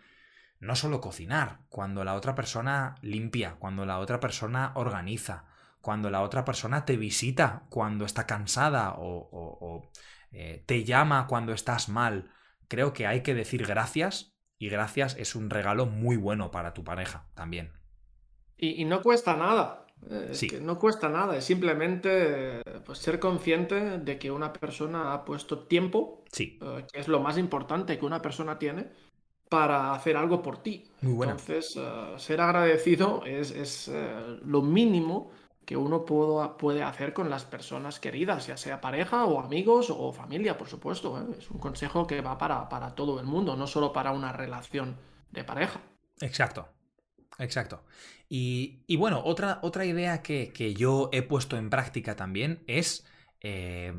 No 0.59 0.75
solo 0.75 1.01
cocinar, 1.01 1.59
cuando 1.69 2.03
la 2.03 2.15
otra 2.15 2.35
persona 2.35 2.95
limpia, 3.01 3.55
cuando 3.59 3.85
la 3.85 3.99
otra 3.99 4.19
persona 4.19 4.71
organiza, 4.75 5.45
cuando 5.81 6.09
la 6.09 6.21
otra 6.21 6.43
persona 6.43 6.85
te 6.85 6.97
visita 6.97 7.63
cuando 7.69 8.05
está 8.05 8.25
cansada 8.25 8.95
o, 8.97 9.89
eh, 10.31 10.63
te 10.65 10.83
llama 10.83 11.27
cuando 11.27 11.53
estás 11.53 11.89
mal. 11.89 12.31
Creo 12.67 12.93
que 12.93 13.07
hay 13.07 13.21
que 13.21 13.33
decir 13.33 13.65
gracias 13.65 14.33
y 14.59 14.69
gracias 14.69 15.15
es 15.17 15.35
un 15.35 15.49
regalo 15.49 15.85
muy 15.85 16.17
bueno 16.17 16.51
para 16.51 16.73
tu 16.73 16.83
pareja 16.83 17.27
también. 17.33 17.71
Y, 18.57 18.85
no 18.85 19.01
cuesta 19.03 19.35
nada. 19.35 19.85
Eh, 20.09 20.29
sí. 20.33 20.47
no 20.61 20.77
cuesta 20.77 21.09
nada, 21.09 21.35
es 21.35 21.43
simplemente 21.43 22.61
pues, 22.85 22.99
ser 22.99 23.19
consciente 23.19 23.97
de 23.97 24.19
que 24.19 24.29
una 24.29 24.53
persona 24.53 25.13
ha 25.13 25.25
puesto 25.25 25.65
tiempo, 25.65 26.23
sí. 26.31 26.59
Eh, 26.61 26.85
que 26.91 26.99
es 26.99 27.07
lo 27.07 27.19
más 27.19 27.37
importante 27.37 27.97
que 27.97 28.05
una 28.05 28.21
persona 28.21 28.59
tiene, 28.59 28.91
para 29.49 29.93
hacer 29.93 30.17
algo 30.17 30.41
por 30.41 30.61
ti. 30.61 30.85
Muy 31.01 31.13
bueno. 31.13 31.31
Entonces, 31.31 31.79
ser 32.17 32.41
agradecido 32.41 33.23
es, 33.25 33.51
es 33.51 33.91
lo 34.43 34.61
mínimo 34.61 35.31
que 35.67 35.75
uno 35.75 36.05
puede 36.05 36.81
hacer 36.81 37.11
con 37.11 37.29
las 37.29 37.43
personas 37.43 37.99
queridas, 37.99 38.47
ya 38.47 38.55
sea 38.55 38.79
pareja 38.79 39.25
o 39.25 39.41
amigos 39.41 39.89
o 39.89 40.13
familia, 40.13 40.57
por 40.57 40.69
supuesto. 40.69 41.19
¿eh? 41.19 41.35
Es 41.37 41.51
un 41.51 41.59
consejo 41.59 42.07
que 42.07 42.21
va 42.21 42.37
para, 42.37 42.69
para, 42.69 42.95
todo 42.95 43.19
el 43.19 43.25
mundo, 43.25 43.57
no 43.57 43.67
solo 43.67 43.91
para 43.91 44.13
una 44.13 44.31
relación 44.31 44.95
de 45.29 45.43
pareja. 45.43 45.81
Exacto, 46.21 46.69
exacto. 47.37 47.83
Y, 48.29 48.95
bueno, 48.95 49.21
otra, 49.25 49.59
otra 49.61 49.83
idea 49.83 50.21
que, 50.21 50.73
yo 50.73 51.09
he 51.11 51.21
puesto 51.21 51.57
en 51.57 51.69
práctica 51.69 52.15
también 52.15 52.63
es 52.67 53.05
eh, 53.41 53.93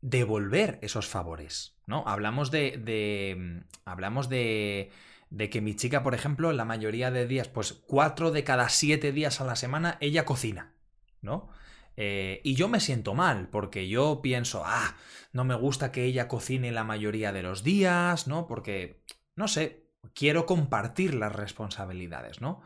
devolver 0.00 0.78
esos 0.80 1.06
favores, 1.08 1.76
¿no? 1.84 2.04
Hablamos 2.06 2.50
de, 2.50 2.78
de 2.78 3.64
hablamos 3.84 4.30
de 4.30 4.92
de 5.30 5.50
que 5.50 5.60
mi 5.60 5.74
chica, 5.76 6.02
por 6.02 6.14
ejemplo, 6.14 6.52
la 6.52 6.64
mayoría 6.64 7.10
de 7.10 7.26
días, 7.26 7.48
pues 7.48 7.72
cuatro 7.72 8.30
de 8.30 8.44
cada 8.44 8.68
siete 8.68 9.12
días 9.12 9.40
a 9.40 9.44
la 9.44 9.56
semana, 9.56 9.98
ella 10.00 10.24
cocina, 10.24 10.74
¿no? 11.20 11.50
Eh, 11.96 12.40
y 12.44 12.54
yo 12.54 12.68
me 12.68 12.80
siento 12.80 13.14
mal, 13.14 13.48
porque 13.48 13.88
yo 13.88 14.20
pienso, 14.22 14.62
ah, 14.64 14.96
no 15.32 15.44
me 15.44 15.54
gusta 15.54 15.90
que 15.90 16.04
ella 16.04 16.28
cocine 16.28 16.70
la 16.70 16.84
mayoría 16.84 17.32
de 17.32 17.42
los 17.42 17.64
días, 17.64 18.28
¿no? 18.28 18.46
Porque, 18.46 19.02
no 19.34 19.48
sé, 19.48 19.88
quiero 20.14 20.46
compartir 20.46 21.14
las 21.14 21.34
responsabilidades, 21.34 22.40
¿no? 22.40 22.62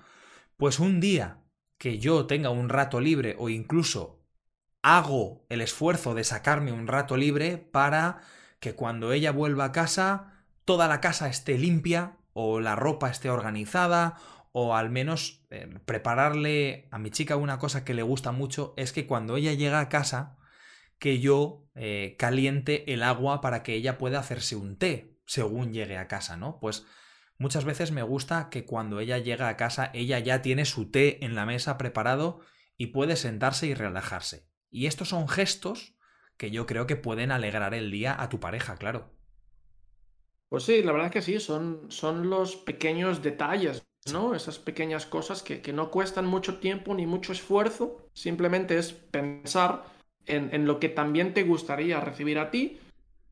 Pues 0.56 0.78
un 0.78 1.00
día 1.00 1.38
que 1.78 1.98
yo 1.98 2.26
tenga 2.26 2.50
un 2.50 2.68
rato 2.68 3.00
libre 3.00 3.34
o 3.38 3.48
incluso 3.48 4.22
hago 4.82 5.46
el 5.48 5.60
esfuerzo 5.60 6.14
de 6.14 6.24
sacarme 6.24 6.72
un 6.72 6.86
rato 6.86 7.16
libre 7.16 7.56
para 7.56 8.20
que 8.60 8.74
cuando 8.74 9.12
ella 9.12 9.32
vuelva 9.32 9.64
a 9.64 9.72
casa, 9.72 10.44
toda 10.64 10.88
la 10.88 11.00
casa 11.00 11.28
esté 11.28 11.58
limpia, 11.58 12.18
o 12.32 12.60
la 12.60 12.76
ropa 12.76 13.10
esté 13.10 13.30
organizada 13.30 14.16
o 14.52 14.76
al 14.76 14.90
menos 14.90 15.44
eh, 15.50 15.78
prepararle 15.84 16.88
a 16.90 16.98
mi 16.98 17.10
chica 17.10 17.36
una 17.36 17.58
cosa 17.58 17.84
que 17.84 17.94
le 17.94 18.02
gusta 18.02 18.32
mucho 18.32 18.74
es 18.76 18.92
que 18.92 19.06
cuando 19.06 19.36
ella 19.36 19.54
llega 19.54 19.80
a 19.80 19.88
casa 19.88 20.36
que 20.98 21.18
yo 21.18 21.66
eh, 21.74 22.16
caliente 22.18 22.92
el 22.92 23.02
agua 23.02 23.40
para 23.40 23.62
que 23.62 23.74
ella 23.74 23.98
pueda 23.98 24.20
hacerse 24.20 24.56
un 24.56 24.76
té 24.76 25.16
según 25.24 25.72
llegue 25.72 25.96
a 25.96 26.08
casa, 26.08 26.36
¿no? 26.36 26.58
Pues 26.60 26.84
muchas 27.38 27.64
veces 27.64 27.92
me 27.92 28.02
gusta 28.02 28.50
que 28.50 28.66
cuando 28.66 29.00
ella 29.00 29.18
llega 29.18 29.48
a 29.48 29.56
casa 29.56 29.90
ella 29.94 30.18
ya 30.18 30.42
tiene 30.42 30.64
su 30.64 30.90
té 30.90 31.24
en 31.24 31.34
la 31.34 31.46
mesa 31.46 31.78
preparado 31.78 32.40
y 32.76 32.88
puede 32.88 33.16
sentarse 33.16 33.66
y 33.66 33.74
relajarse. 33.74 34.48
Y 34.70 34.86
estos 34.86 35.08
son 35.08 35.28
gestos 35.28 35.96
que 36.36 36.50
yo 36.50 36.66
creo 36.66 36.86
que 36.86 36.96
pueden 36.96 37.30
alegrar 37.30 37.74
el 37.74 37.90
día 37.90 38.20
a 38.20 38.28
tu 38.28 38.40
pareja, 38.40 38.76
claro. 38.76 39.14
Pues 40.52 40.64
sí, 40.64 40.82
la 40.82 40.92
verdad 40.92 41.06
es 41.06 41.12
que 41.14 41.22
sí, 41.22 41.40
son, 41.40 41.90
son 41.90 42.28
los 42.28 42.56
pequeños 42.56 43.22
detalles, 43.22 43.86
¿no? 44.12 44.34
Esas 44.34 44.58
pequeñas 44.58 45.06
cosas 45.06 45.42
que, 45.42 45.72
no 45.72 45.90
cuestan 45.90 46.26
mucho 46.26 46.58
tiempo 46.58 46.92
ni 46.92 47.06
mucho 47.06 47.32
esfuerzo, 47.32 48.10
simplemente 48.12 48.76
es 48.76 48.92
pensar 48.92 49.84
en, 50.26 50.66
lo 50.66 50.78
que 50.78 50.90
también 50.90 51.32
te 51.32 51.44
gustaría 51.44 52.00
recibir 52.00 52.38
a 52.38 52.50
ti, 52.50 52.78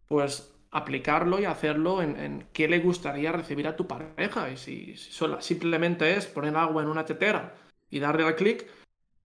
pues 0.09 0.50
aplicarlo 0.70 1.38
y 1.38 1.44
hacerlo 1.44 2.00
en, 2.00 2.46
qué 2.54 2.68
le 2.68 2.78
gustaría 2.78 3.33
recibir 3.33 3.68
a 3.68 3.76
tu 3.76 3.87
pareja. 3.87 4.50
Y 4.50 4.56
si, 4.56 4.94
simplemente 5.40 6.16
es 6.16 6.24
poner 6.24 6.56
agua 6.56 6.83
en 6.83 6.88
una 6.88 7.04
tetera 7.04 7.54
y 7.90 7.98
darle 7.98 8.24
al 8.24 8.35
clic, 8.35 8.66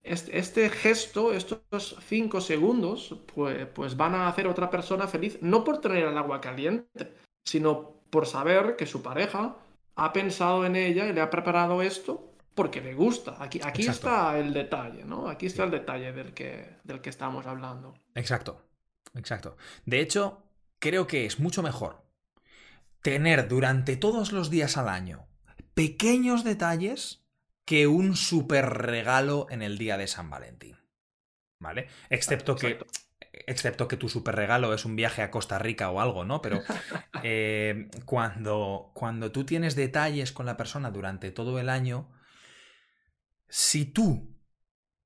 este, 0.03 0.37
este, 0.37 0.69
gesto, 0.69 1.31
estos 1.31 1.95
cinco 2.05 2.41
segundos, 2.41 3.21
pues, 3.33 3.67
pues 3.67 3.95
van 3.95 4.15
a 4.15 4.27
hacer 4.27 4.47
a 4.47 4.51
otra 4.51 4.69
persona 4.69 5.07
feliz, 5.07 5.37
no 5.41 5.63
por 5.63 5.79
tener 5.79 6.03
el 6.03 6.17
agua 6.17 6.41
caliente, 6.41 7.23
sino 7.45 8.01
por 8.09 8.25
saber 8.25 8.75
que 8.75 8.85
su 8.85 9.01
pareja 9.01 9.55
ha 9.95 10.13
pensado 10.13 10.65
en 10.65 10.75
ella 10.75 11.07
y 11.07 11.13
le 11.13 11.21
ha 11.21 11.29
preparado 11.29 11.81
esto 11.81 12.33
porque 12.53 12.81
le 12.81 12.93
gusta. 12.93 13.35
Aquí, 13.39 13.59
aquí 13.63 13.85
está 13.85 14.37
el 14.37 14.53
detalle, 14.53 15.05
¿no? 15.05 15.29
Aquí 15.29 15.45
está 15.45 15.63
el 15.63 15.71
detalle 15.71 16.11
del 16.11 16.33
que, 16.33 16.77
del 16.83 17.01
que 17.01 17.09
estamos 17.09 17.45
hablando. 17.45 17.93
Exacto, 18.15 18.65
exacto. 19.13 19.57
De 19.85 19.99
hecho, 19.99 20.43
creo 20.79 21.07
que 21.07 21.25
es 21.25 21.39
mucho 21.39 21.61
mejor 21.61 22.03
tener 23.01 23.47
durante 23.47 23.97
todos 23.97 24.31
los 24.31 24.49
días 24.49 24.77
al 24.77 24.89
año 24.89 25.27
pequeños 25.73 26.43
detalles 26.43 27.23
que 27.65 27.87
un 27.87 28.15
super 28.15 28.65
regalo 28.69 29.47
en 29.49 29.61
el 29.61 29.77
día 29.77 29.97
de 29.97 30.07
San 30.07 30.29
Valentín. 30.29 30.77
¿Vale? 31.59 31.87
Excepto 32.09 32.55
que 32.55 32.79
excepto 33.47 33.87
que 33.87 33.97
tu 33.97 34.09
super 34.09 34.35
regalo 34.35 34.73
es 34.73 34.85
un 34.85 34.95
viaje 34.95 35.21
a 35.21 35.31
Costa 35.31 35.59
Rica 35.59 35.89
o 35.91 35.99
algo, 35.99 36.25
¿no? 36.25 36.41
Pero 36.41 36.61
eh, 37.23 37.89
cuando, 38.05 38.91
cuando 38.93 39.31
tú 39.31 39.45
tienes 39.45 39.75
detalles 39.75 40.31
con 40.31 40.45
la 40.45 40.57
persona 40.57 40.91
durante 40.91 41.31
todo 41.31 41.59
el 41.59 41.69
año, 41.69 42.11
si 43.47 43.85
tú 43.85 44.35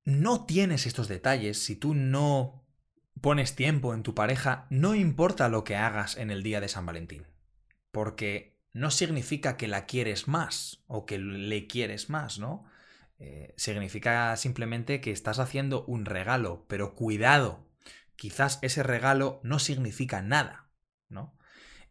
no 0.04 0.46
tienes 0.46 0.86
estos 0.86 1.08
detalles, 1.08 1.62
si 1.62 1.76
tú 1.76 1.94
no 1.94 2.66
pones 3.20 3.54
tiempo 3.54 3.94
en 3.94 4.02
tu 4.02 4.14
pareja, 4.14 4.66
no 4.70 4.94
importa 4.94 5.48
lo 5.48 5.64
que 5.64 5.76
hagas 5.76 6.16
en 6.16 6.30
el 6.30 6.42
día 6.42 6.60
de 6.60 6.68
San 6.68 6.86
Valentín. 6.86 7.26
Porque 7.90 8.60
no 8.72 8.90
significa 8.90 9.56
que 9.56 9.68
la 9.68 9.86
quieres 9.86 10.28
más 10.28 10.84
o 10.86 11.06
que 11.06 11.18
le 11.18 11.66
quieres 11.66 12.08
más, 12.08 12.38
¿no? 12.38 12.64
Eh, 13.18 13.52
significa 13.56 14.34
simplemente 14.36 15.00
que 15.00 15.10
estás 15.10 15.38
haciendo 15.38 15.84
un 15.84 16.06
regalo, 16.06 16.64
pero 16.68 16.94
cuidado, 16.94 17.69
quizás 18.20 18.58
ese 18.60 18.82
regalo 18.82 19.40
no 19.44 19.58
significa 19.58 20.20
nada, 20.20 20.68
¿no? 21.08 21.38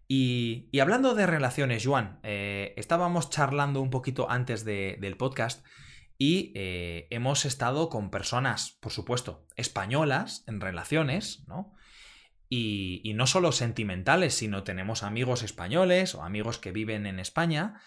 Y, 0.07 0.69
hablando 0.79 1.15
de 1.15 1.25
relaciones, 1.25 1.87
Juan, 1.87 2.19
eh, 2.21 2.75
estábamos 2.77 3.31
charlando 3.31 3.81
un 3.81 3.89
poquito 3.89 4.29
antes 4.29 4.63
del 4.63 5.17
podcast 5.17 5.65
y 6.19 6.51
eh, 6.53 7.07
hemos 7.09 7.45
estado 7.45 7.89
con 7.89 8.11
personas, 8.11 8.77
por 8.79 8.91
supuesto, 8.91 9.47
españolas 9.55 10.43
en 10.45 10.61
relaciones, 10.61 11.47
¿no? 11.47 11.73
Y, 12.47 13.01
y, 13.03 13.15
no 13.15 13.25
solo 13.25 13.51
sentimentales, 13.51 14.35
sino 14.35 14.61
tenemos 14.61 15.01
amigos 15.01 15.41
españoles 15.41 16.13
o 16.13 16.23
amigos 16.23 16.59
que 16.59 16.71
viven 16.71 17.07
en 17.07 17.19
España 17.19 17.81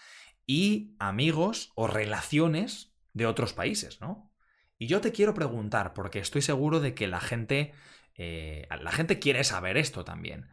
y 0.45 0.95
amigos 0.99 1.71
o 1.75 1.87
relaciones 1.87 2.93
de 3.13 3.25
otros 3.25 3.53
países, 3.53 4.01
¿no? 4.01 4.33
Y 4.77 4.87
yo 4.87 4.99
te 4.99 5.13
quiero 5.13 5.33
preguntar, 5.33 5.93
porque 5.93 6.19
estoy 6.19 6.41
seguro 6.41 6.81
de 6.81 6.93
que 6.93 7.07
la 7.07 7.21
gente 7.21 7.73
eh, 8.15 8.67
la 8.81 8.91
gente 8.91 9.19
quiere 9.19 9.43
saber 9.43 9.77
esto 9.77 10.03
también. 10.05 10.49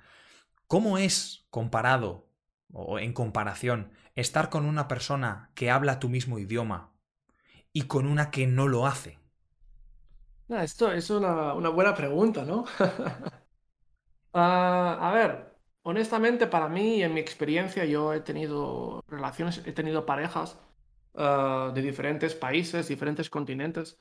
¿Cómo 0.66 0.98
es 0.98 1.46
comparado 1.50 2.28
o 2.72 2.98
en 2.98 3.12
comparación 3.12 3.92
estar 4.14 4.50
con 4.50 4.66
una 4.66 4.88
persona 4.88 5.50
que 5.54 5.70
habla 5.70 5.98
tu 5.98 6.08
mismo 6.08 6.38
idioma 6.38 6.92
y 7.72 7.82
con 7.82 8.06
una 8.06 8.30
que 8.30 8.46
no 8.46 8.68
lo 8.68 8.86
hace? 8.86 9.18
esto 10.48 10.90
es 10.90 11.10
una, 11.10 11.52
buena 11.52 11.94
pregunta, 11.94 12.44
¿no? 12.44 12.64
Ah, 14.32 14.96
a 15.00 15.12
ver, 15.12 15.56
honestamente 15.82 16.46
para 16.46 16.68
mí, 16.68 17.02
en 17.02 17.12
mi 17.14 17.18
experiencia, 17.18 17.84
yo 17.84 18.12
he 18.12 18.20
tenido 18.20 19.02
relaciones, 19.08 19.60
he 19.66 19.72
tenido 19.72 20.06
parejas 20.06 20.56
ah, 21.14 21.72
de 21.74 21.82
diferentes 21.82 22.34
países, 22.34 22.88
diferentes 22.88 23.30
continentes. 23.30 23.98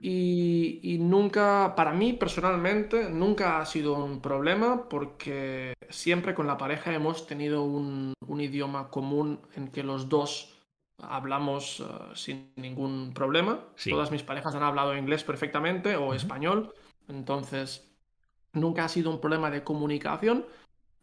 Y, 0.00 0.98
nunca, 1.00 1.74
para 1.74 1.92
mí 1.92 2.12
personalmente, 2.12 3.10
nunca 3.10 3.60
ha 3.60 3.66
sido 3.66 3.94
un 3.94 4.20
problema 4.20 4.88
porque 4.88 5.74
siempre 5.88 6.34
con 6.34 6.46
la 6.46 6.56
pareja 6.56 6.94
hemos 6.94 7.26
tenido 7.26 7.64
un, 7.64 8.14
idioma 8.38 8.88
común 8.90 9.40
en 9.56 9.68
que 9.68 9.82
los 9.82 10.08
dos 10.08 10.52
hablamos 10.98 11.80
eh, 11.80 11.84
sin 12.14 12.52
ningún 12.56 13.12
problema. 13.12 13.60
Todas 13.90 14.12
mis 14.12 14.22
parejas 14.22 14.54
han 14.54 14.62
hablado 14.62 14.96
inglés 14.96 15.24
perfectamente 15.24 15.96
o 15.96 16.14
español, 16.14 16.72
entonces 17.08 17.90
nunca 18.52 18.84
ha 18.84 18.88
sido 18.88 19.10
un 19.10 19.20
problema 19.20 19.50
de 19.50 19.64
comunicación. 19.64 20.46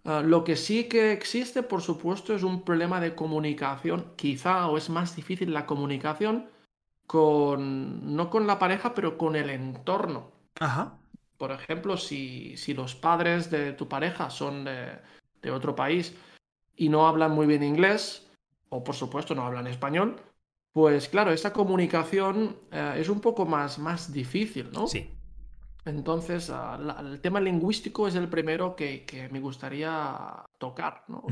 Eh, 0.05 0.21
lo 0.23 0.43
que 0.43 0.55
sí 0.55 0.85
que 0.85 1.11
existe, 1.11 1.63
por 1.63 1.81
supuesto, 1.81 2.33
es 2.33 2.43
un 2.43 2.63
problema 2.63 2.99
de 2.99 3.15
comunicación, 3.15 4.13
quizá 4.15 4.67
o 4.67 4.77
es 4.77 4.89
más 4.89 5.15
difícil 5.15 5.53
la 5.53 5.65
comunicación 5.65 6.49
con, 7.07 8.15
no 8.15 8.29
con 8.29 8.47
la 8.47 8.59
pareja, 8.59 8.93
pero 8.93 9.17
con 9.17 9.35
el 9.35 9.49
entorno. 9.49 10.31
Ajá. 10.59 10.97
Por 11.37 11.51
ejemplo, 11.51 11.97
si, 11.97 12.55
si 12.57 12.73
los 12.73 12.95
padres 12.95 13.49
de 13.49 13.73
tu 13.73 13.87
pareja 13.87 14.29
son 14.29 14.65
de, 14.65 14.99
de, 15.41 15.51
otro 15.51 15.75
país 15.75 16.15
y 16.75 16.89
no 16.89 17.07
hablan 17.07 17.31
muy 17.31 17.47
bien 17.47 17.63
inglés, 17.63 18.29
o 18.69 18.83
por 18.83 18.95
supuesto 18.95 19.35
no 19.35 19.43
hablan 19.43 19.67
español, 19.67 20.15
pues 20.73 21.07
claro, 21.07 21.31
esa 21.31 21.53
comunicación 21.53 22.57
eh, 22.71 22.95
es 22.97 23.09
un 23.09 23.21
poco 23.21 23.45
más, 23.45 23.77
más 23.77 24.11
difícil, 24.11 24.71
¿no? 24.71 24.87
Sí. 24.87 25.09
Entonces, 25.85 26.49
ah, 26.49 26.79
el 27.01 27.19
tema 27.19 27.41
lingüístico 27.41 28.07
es 28.07 28.15
el 28.15 28.29
primero 28.29 28.75
que, 28.75 29.05
me 29.31 29.39
gustaría 29.39 30.43
tocar, 30.57 31.03
¿no? 31.07 31.23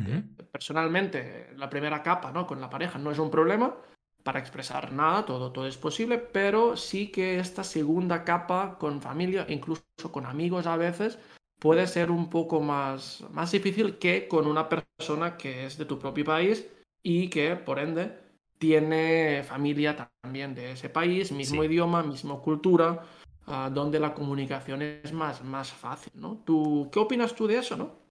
personalmente, 0.52 1.52
la 1.56 1.70
primera 1.70 2.04
capa, 2.04 2.32
¿no? 2.32 2.46
Con 2.46 2.60
la 2.60 2.70
pareja 2.70 3.00
no 3.00 3.12
es 3.12 3.20
un 3.20 3.32
problema 3.32 3.76
para 4.24 4.40
expresar 4.40 4.92
nada, 4.92 5.26
todo, 5.26 5.52
todo 5.52 5.68
es 5.68 5.78
posible, 5.78 6.18
pero 6.18 6.78
sí 6.78 7.08
que 7.08 7.40
esta 7.40 7.64
segunda 7.64 8.24
capa 8.24 8.78
con 8.78 9.02
familia, 9.02 9.46
incluso 9.50 9.84
con 10.12 10.26
amigos 10.26 10.68
a 10.68 10.78
veces, 10.78 11.18
puede 11.60 11.88
ser 11.88 12.12
un 12.12 12.30
poco 12.30 12.62
más, 12.62 13.24
más 13.32 13.52
difícil 13.52 13.98
que 13.98 14.28
con 14.28 14.48
una 14.48 14.68
persona 14.68 15.38
que 15.38 15.66
es 15.66 15.78
de 15.78 15.86
tu 15.86 15.98
propio 15.98 16.26
país 16.26 16.68
y 17.02 17.30
que, 17.30 17.56
por 17.56 17.80
ende, 17.80 18.18
tiene 18.58 19.44
familia 19.44 20.12
también 20.24 20.54
de 20.54 20.74
ese 20.74 20.90
país, 20.90 21.32
mismo 21.32 21.64
idioma, 21.64 22.04
misma 22.04 22.38
cultura, 22.40 23.04
donde 23.46 24.00
la 24.00 24.14
comunicación 24.14 24.82
es 24.82 25.12
más, 25.14 25.44
más 25.44 25.72
fácil, 25.72 26.14
¿no? 26.16 26.42
¿Tú, 26.46 26.90
¿Qué 26.92 27.00
opinas 27.00 27.36
tú 27.36 27.48
de 27.48 27.58
eso, 27.58 27.76
no? 27.76 28.02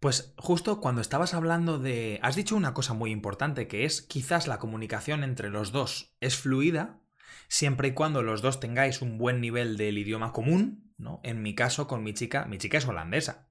Pues 0.00 0.34
justo 0.36 0.80
cuando 0.80 1.00
estabas 1.00 1.32
hablando 1.32 1.78
de... 1.78 2.18
Has 2.22 2.36
dicho 2.36 2.56
una 2.56 2.74
cosa 2.74 2.92
muy 2.92 3.10
importante, 3.10 3.66
que 3.68 3.86
es 3.86 4.02
quizás 4.02 4.46
la 4.46 4.58
comunicación 4.58 5.24
entre 5.24 5.48
los 5.48 5.72
dos 5.72 6.14
es 6.20 6.36
fluida, 6.36 7.00
siempre 7.48 7.88
y 7.88 7.94
cuando 7.94 8.22
los 8.22 8.42
dos 8.42 8.60
tengáis 8.60 9.00
un 9.00 9.16
buen 9.16 9.40
nivel 9.40 9.78
del 9.78 9.96
idioma 9.96 10.32
común, 10.32 10.92
¿no? 10.98 11.20
En 11.22 11.40
mi 11.40 11.54
caso, 11.54 11.86
con 11.86 12.02
mi 12.02 12.12
chica, 12.12 12.44
mi 12.44 12.58
chica 12.58 12.76
es 12.76 12.86
holandesa. 12.86 13.48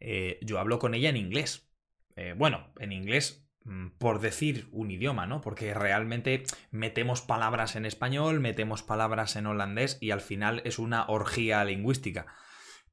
Eh, 0.00 0.38
yo 0.40 0.58
hablo 0.58 0.78
con 0.78 0.94
ella 0.94 1.10
en 1.10 1.18
inglés. 1.18 1.68
Eh, 2.16 2.34
bueno, 2.38 2.72
en 2.78 2.92
inglés 2.92 3.41
por 3.98 4.20
decir 4.20 4.68
un 4.72 4.90
idioma, 4.90 5.26
¿no? 5.26 5.40
Porque 5.40 5.74
realmente 5.74 6.44
metemos 6.70 7.22
palabras 7.22 7.76
en 7.76 7.86
español, 7.86 8.40
metemos 8.40 8.82
palabras 8.82 9.36
en 9.36 9.46
holandés 9.46 9.98
y 10.00 10.10
al 10.10 10.20
final 10.20 10.62
es 10.64 10.78
una 10.78 11.06
orgía 11.06 11.64
lingüística. 11.64 12.26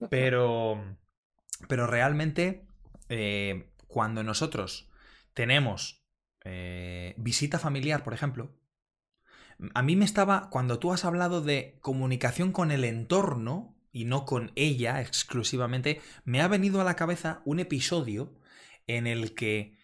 Pero, 0.10 0.98
pero 1.68 1.88
realmente, 1.88 2.68
eh, 3.10 3.72
cuando 3.88 4.24
nosotros 4.24 4.90
tenemos 5.34 6.06
eh, 6.46 7.16
visita 7.18 7.60
familiar, 7.60 8.04
por 8.04 8.14
ejemplo, 8.14 8.56
a 9.74 9.82
mí 9.82 9.96
me 9.96 10.06
estaba, 10.06 10.50
cuando 10.50 10.80
tú 10.80 10.94
has 10.94 11.04
hablado 11.04 11.42
de 11.42 11.78
comunicación 11.82 12.52
con 12.52 12.72
el 12.72 12.86
entorno 12.86 13.76
y 13.92 14.06
no 14.06 14.26
con 14.26 14.52
ella 14.56 15.02
exclusivamente, 15.02 16.00
me 16.24 16.42
ha 16.42 16.48
venido 16.48 16.80
a 16.80 16.86
la 16.86 16.96
cabeza 16.96 17.42
un 17.44 17.60
episodio 17.60 18.40
en 18.88 19.08
el 19.08 19.34
que 19.36 19.79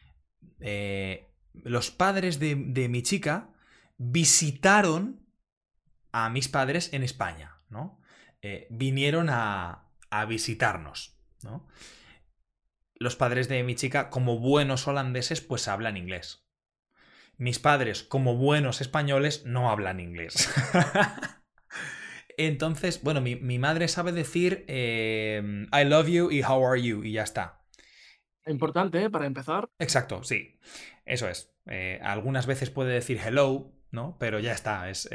eh, 0.60 1.32
los 1.64 1.92
padres 1.92 2.40
de, 2.40 2.56
mi 2.56 3.02
chica 3.02 3.50
visitaron 3.98 5.26
a 6.12 6.30
mis 6.30 6.48
padres 6.48 6.94
en 6.94 7.04
España, 7.04 7.62
¿no? 7.70 8.00
Eh, 8.42 8.68
vinieron 8.70 9.30
a, 9.30 9.82
visitarnos, 10.30 11.20
¿no? 11.44 11.68
Los 12.94 13.18
padres 13.18 13.50
de 13.50 13.62
mi 13.64 13.76
chica, 13.76 14.10
como 14.10 14.40
buenos 14.40 14.88
holandeses, 14.88 15.42
pues 15.42 15.68
hablan 15.68 15.98
inglés. 15.98 16.48
Mis 17.38 17.60
padres, 17.60 18.04
como 18.04 18.38
buenos 18.38 18.80
españoles, 18.80 19.46
no 19.46 19.70
hablan 19.70 20.00
inglés. 20.00 20.50
Entonces, 22.38 23.02
bueno, 23.04 23.20
mi, 23.20 23.60
madre 23.60 23.90
sabe 23.90 24.14
decir 24.14 24.64
eh, 24.70 25.68
I 25.74 25.84
love 25.84 26.08
you 26.08 26.32
y 26.32 26.44
how 26.44 26.66
are 26.66 26.82
you 26.82 27.04
y 27.04 27.14
ya 27.14 27.24
está. 27.24 27.64
Importante, 28.48 29.04
¿eh? 29.04 29.10
Para 29.10 29.26
empezar. 29.26 29.70
Exacto, 29.80 30.24
sí. 30.24 30.60
Eso 31.06 31.28
es. 31.28 31.54
Eh, 31.68 32.00
algunas 32.04 32.46
veces 32.46 32.70
puede 32.70 32.94
decir 32.94 33.20
hello, 33.26 33.72
¿no? 33.92 34.18
Pero 34.20 34.40
ya 34.40 34.52
está, 34.52 34.90
es, 34.90 35.08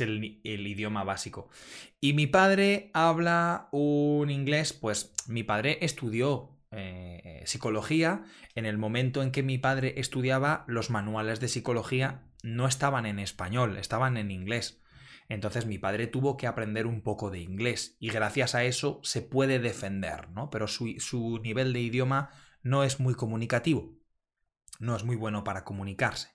el, 0.00 0.40
idioma 0.44 1.04
básico. 1.04 1.50
Y 2.00 2.14
mi 2.14 2.26
padre 2.26 2.90
habla 2.94 3.68
un 3.72 4.30
inglés, 4.30 4.72
pues 4.72 5.14
mi 5.26 5.42
padre 5.42 5.78
estudió 5.82 6.58
eh, 6.70 7.42
psicología. 7.44 8.24
En 8.54 8.64
el 8.64 8.78
momento 8.78 9.22
en 9.22 9.32
que 9.32 9.42
mi 9.42 9.58
padre 9.58 9.94
estudiaba, 9.98 10.64
los 10.66 10.90
manuales 10.90 11.40
de 11.40 11.48
psicología 11.48 12.22
no 12.42 12.66
estaban 12.66 13.06
en 13.06 13.18
español, 13.18 13.76
estaban 13.76 14.16
en 14.16 14.30
inglés. 14.30 14.80
Entonces 15.28 15.66
mi 15.66 15.78
padre 15.78 16.06
tuvo 16.06 16.36
que 16.36 16.46
aprender 16.46 16.86
un 16.86 17.00
poco 17.00 17.30
de 17.30 17.40
inglés 17.40 17.96
y 18.00 18.08
gracias 18.10 18.54
a 18.54 18.64
eso 18.64 19.00
se 19.02 19.22
puede 19.22 19.60
defender, 19.60 20.28
¿no? 20.30 20.50
Pero 20.50 20.66
su, 20.66 20.94
su 20.98 21.38
nivel 21.38 21.72
de 21.72 21.80
idioma 21.80 22.30
no 22.62 22.84
es 22.84 23.00
muy 23.00 23.14
comunicativo, 23.14 23.94
no 24.78 24.96
es 24.96 25.04
muy 25.04 25.16
bueno 25.16 25.44
para 25.44 25.64
comunicarse. 25.64 26.28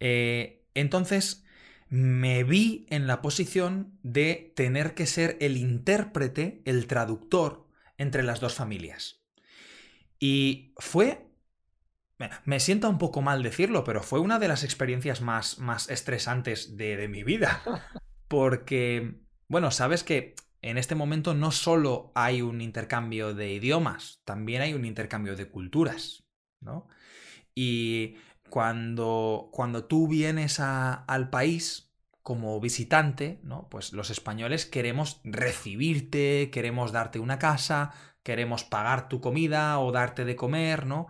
Eh, 0.00 0.64
entonces, 0.74 1.44
me 1.88 2.44
vi 2.44 2.86
en 2.88 3.06
la 3.06 3.20
posición 3.20 3.98
de 4.02 4.52
tener 4.54 4.94
que 4.94 5.06
ser 5.06 5.36
el 5.40 5.56
intérprete, 5.56 6.62
el 6.64 6.86
traductor 6.86 7.66
entre 7.98 8.22
las 8.22 8.40
dos 8.40 8.54
familias. 8.54 9.20
Y 10.18 10.72
fue... 10.78 11.26
Me 12.44 12.60
siento 12.60 12.90
un 12.90 12.98
poco 12.98 13.22
mal 13.22 13.42
decirlo, 13.42 13.82
pero 13.82 14.02
fue 14.02 14.20
una 14.20 14.38
de 14.38 14.46
las 14.46 14.62
experiencias 14.62 15.22
más, 15.22 15.58
más 15.58 15.88
estresantes 15.88 16.76
de, 16.76 16.96
de 16.96 17.08
mi 17.08 17.24
vida. 17.24 17.62
Porque, 18.28 19.14
bueno, 19.48 19.70
sabes 19.70 20.04
que 20.04 20.34
en 20.62 20.78
este 20.78 20.94
momento 20.94 21.34
no 21.34 21.52
solo 21.52 22.12
hay 22.14 22.42
un 22.42 22.60
intercambio 22.60 23.34
de 23.34 23.52
idiomas, 23.52 24.20
también 24.24 24.62
hay 24.62 24.74
un 24.74 24.84
intercambio 24.84 25.36
de 25.36 25.48
culturas, 25.48 26.24
¿no? 26.60 26.88
Y 27.54 28.16
cuando, 28.48 29.48
cuando 29.52 29.84
tú 29.84 30.08
vienes 30.08 30.60
al 30.60 31.30
país 31.30 31.90
como 32.22 32.60
visitante, 32.60 33.40
¿no? 33.42 33.68
Pues 33.70 33.92
los 33.92 34.10
españoles 34.10 34.66
queremos 34.66 35.20
recibirte, 35.24 36.50
queremos 36.50 36.92
darte 36.92 37.18
una 37.18 37.38
casa, 37.38 37.92
queremos 38.22 38.64
pagar 38.64 39.08
tu 39.08 39.20
comida 39.20 39.78
o 39.78 39.92
darte 39.92 40.24
de 40.24 40.36
comer, 40.36 40.86
¿no? 40.86 41.06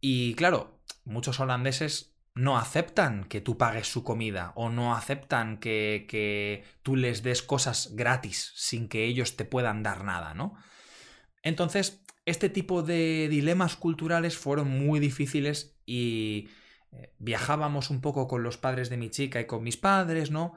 Y 0.00 0.34
claro, 0.34 0.80
muchos 1.04 1.38
holandeses 1.40 2.11
no 2.34 2.56
aceptan 2.56 3.24
que 3.24 3.40
tú 3.40 3.58
pagues 3.58 3.88
su 3.88 4.04
comida 4.04 4.52
o 4.56 4.70
no 4.70 4.94
aceptan 4.94 5.58
que, 5.58 6.06
que, 6.08 6.64
tú 6.82 6.96
les 6.96 7.22
des 7.22 7.42
cosas 7.42 7.94
gratis 7.94 8.52
sin 8.56 8.88
que 8.88 9.04
ellos 9.04 9.36
te 9.36 9.44
puedan 9.44 9.82
dar 9.82 10.04
nada, 10.04 10.34
¿no? 10.34 10.54
Entonces, 11.42 12.02
este 12.24 12.48
tipo 12.48 12.82
de 12.82 13.28
dilemas 13.28 13.76
culturales 13.76 14.38
fueron 14.38 14.70
muy 14.70 15.00
difíciles 15.00 15.78
y 15.84 16.48
eh, 16.92 17.14
viajábamos 17.18 17.90
un 17.90 18.00
poco 18.00 18.28
con 18.28 18.42
los 18.42 18.56
padres 18.56 18.88
de 18.90 18.96
mi 18.96 19.10
chica 19.10 19.40
y 19.40 19.46
con 19.46 19.62
mis 19.62 19.76
padres, 19.76 20.30
¿no? 20.30 20.54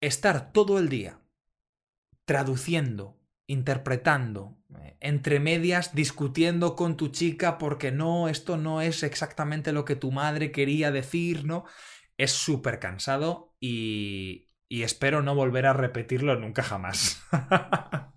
Estar 0.00 0.52
todo 0.52 0.78
el 0.78 0.88
día 0.88 1.20
traduciendo 2.24 3.20
interpretando, 3.46 4.56
eh, 4.80 4.96
entre 5.00 5.40
medias 5.40 5.94
discutiendo 5.94 6.76
con 6.76 6.96
tu 6.96 7.08
chica 7.08 7.58
porque 7.58 7.92
no, 7.92 8.28
esto 8.28 8.56
no 8.56 8.80
es 8.80 9.02
exactamente 9.02 9.72
lo 9.72 9.84
que 9.84 9.96
tu 9.96 10.12
madre 10.12 10.52
quería 10.52 10.90
decir, 10.90 11.44
¿no? 11.44 11.64
Es 12.16 12.32
súper 12.32 12.78
cansado 12.78 13.54
y, 13.60 14.50
y 14.68 14.82
espero 14.82 15.22
no 15.22 15.34
volver 15.34 15.66
a 15.66 15.72
repetirlo 15.72 16.36
nunca 16.36 16.62
jamás. 16.62 17.22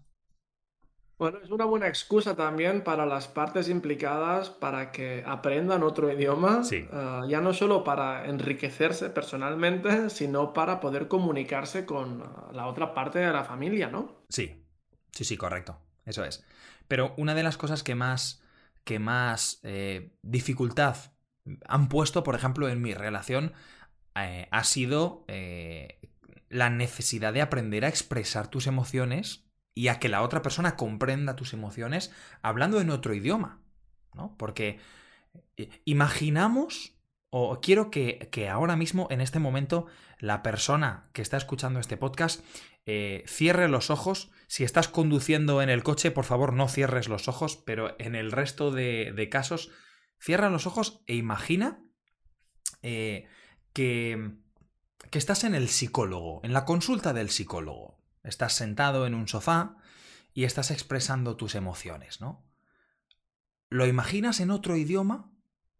Bueno, 1.17 1.39
es 1.43 1.49
una 1.49 1.65
buena 1.65 1.87
excusa 1.87 2.35
también 2.35 2.83
para 2.83 3.07
las 3.07 3.27
partes 3.27 3.69
implicadas 3.69 4.51
para 4.51 4.91
que 4.91 5.23
aprendan 5.25 5.81
otro 5.81 6.11
idioma, 6.11 6.63
sí. 6.63 6.87
Ah, 6.91 7.25
ya 7.27 7.41
no 7.41 7.53
solo 7.53 7.83
para 7.83 8.27
enriquecerse 8.27 9.09
personalmente, 9.09 10.11
sino 10.11 10.53
para 10.53 10.79
poder 10.79 11.07
comunicarse 11.07 11.87
con 11.87 12.23
la 12.51 12.67
otra 12.67 12.93
parte 12.93 13.17
de 13.17 13.33
la 13.33 13.43
familia, 13.43 13.89
¿no? 13.89 14.27
Sí, 14.29 14.66
Sí, 15.17 15.23
sí, 15.23 15.35
correcto. 15.35 15.79
Eso 16.05 16.23
es. 16.23 16.43
Pero 16.87 17.15
una 17.17 17.33
de 17.33 17.41
las 17.41 17.57
cosas 17.57 17.81
que 17.81 17.95
más, 17.95 18.39
que 18.83 18.99
más 18.99 19.59
eh, 19.63 20.15
dificultad 20.21 20.95
han 21.67 21.89
puesto, 21.89 22.23
por 22.23 22.35
ejemplo, 22.35 22.69
en 22.69 22.83
mi 22.83 22.93
relación, 22.93 23.53
eh, 24.13 24.47
ha 24.51 24.63
sido 24.63 25.25
eh, 25.27 25.99
la 26.49 26.69
necesidad 26.69 27.33
de 27.33 27.41
aprender 27.41 27.83
a 27.83 27.87
expresar 27.87 28.47
tus 28.47 28.67
emociones 28.67 29.49
y 29.73 29.87
a 29.87 29.97
que 29.97 30.07
la 30.07 30.21
otra 30.21 30.43
persona 30.43 30.75
comprenda 30.75 31.35
tus 31.35 31.53
emociones 31.53 32.13
hablando 32.43 32.79
en 32.79 32.91
otro 32.91 33.15
idioma. 33.15 33.59
¿no? 34.13 34.35
Porque 34.37 34.79
imaginamos, 35.83 36.95
o 37.29 37.59
quiero 37.61 37.91
que, 37.91 38.29
que 38.31 38.49
ahora 38.49 38.75
mismo, 38.75 39.07
en 39.11 39.21
este 39.21 39.39
momento, 39.39 39.87
la 40.19 40.43
persona 40.43 41.09
que 41.13 41.21
está 41.21 41.37
escuchando 41.37 41.79
este 41.79 41.97
podcast 41.97 42.43
eh, 42.89 43.25
cierre 43.27 43.67
los 43.67 43.89
ojos. 43.89 44.31
Si 44.47 44.63
estás 44.63 44.87
conduciendo 44.87 45.61
en 45.61 45.69
el 45.69 45.83
coche, 45.83 46.09
por 46.09 46.23
favor 46.23 46.53
no 46.53 46.69
cierres 46.69 47.09
los 47.09 47.27
ojos, 47.27 47.57
pero 47.57 47.95
en 47.99 48.15
el 48.15 48.31
resto 48.31 48.71
de, 48.71 49.27
casos, 49.29 49.69
cierra 50.19 50.49
los 50.49 50.65
ojos 50.65 51.03
e 51.05 51.15
imagina 51.15 51.83
eh, 52.81 53.27
que, 53.73 54.37
que 55.11 55.17
estás 55.17 55.43
en 55.43 55.53
el 55.53 55.67
psicólogo, 55.67 56.39
en 56.45 56.53
la 56.53 56.63
consulta 56.63 57.11
del 57.11 57.29
psicólogo. 57.29 58.01
Estás 58.23 58.53
sentado 58.53 59.05
en 59.05 59.15
un 59.15 59.27
sofá 59.27 59.75
y 60.33 60.45
estás 60.45 60.71
expresando 60.71 61.35
tus 61.35 61.55
emociones, 61.55 62.21
¿no? 62.21 62.47
¿Lo 63.69 63.85
imaginas 63.85 64.39
en 64.39 64.49
otro 64.49 64.77
idioma? 64.77 65.29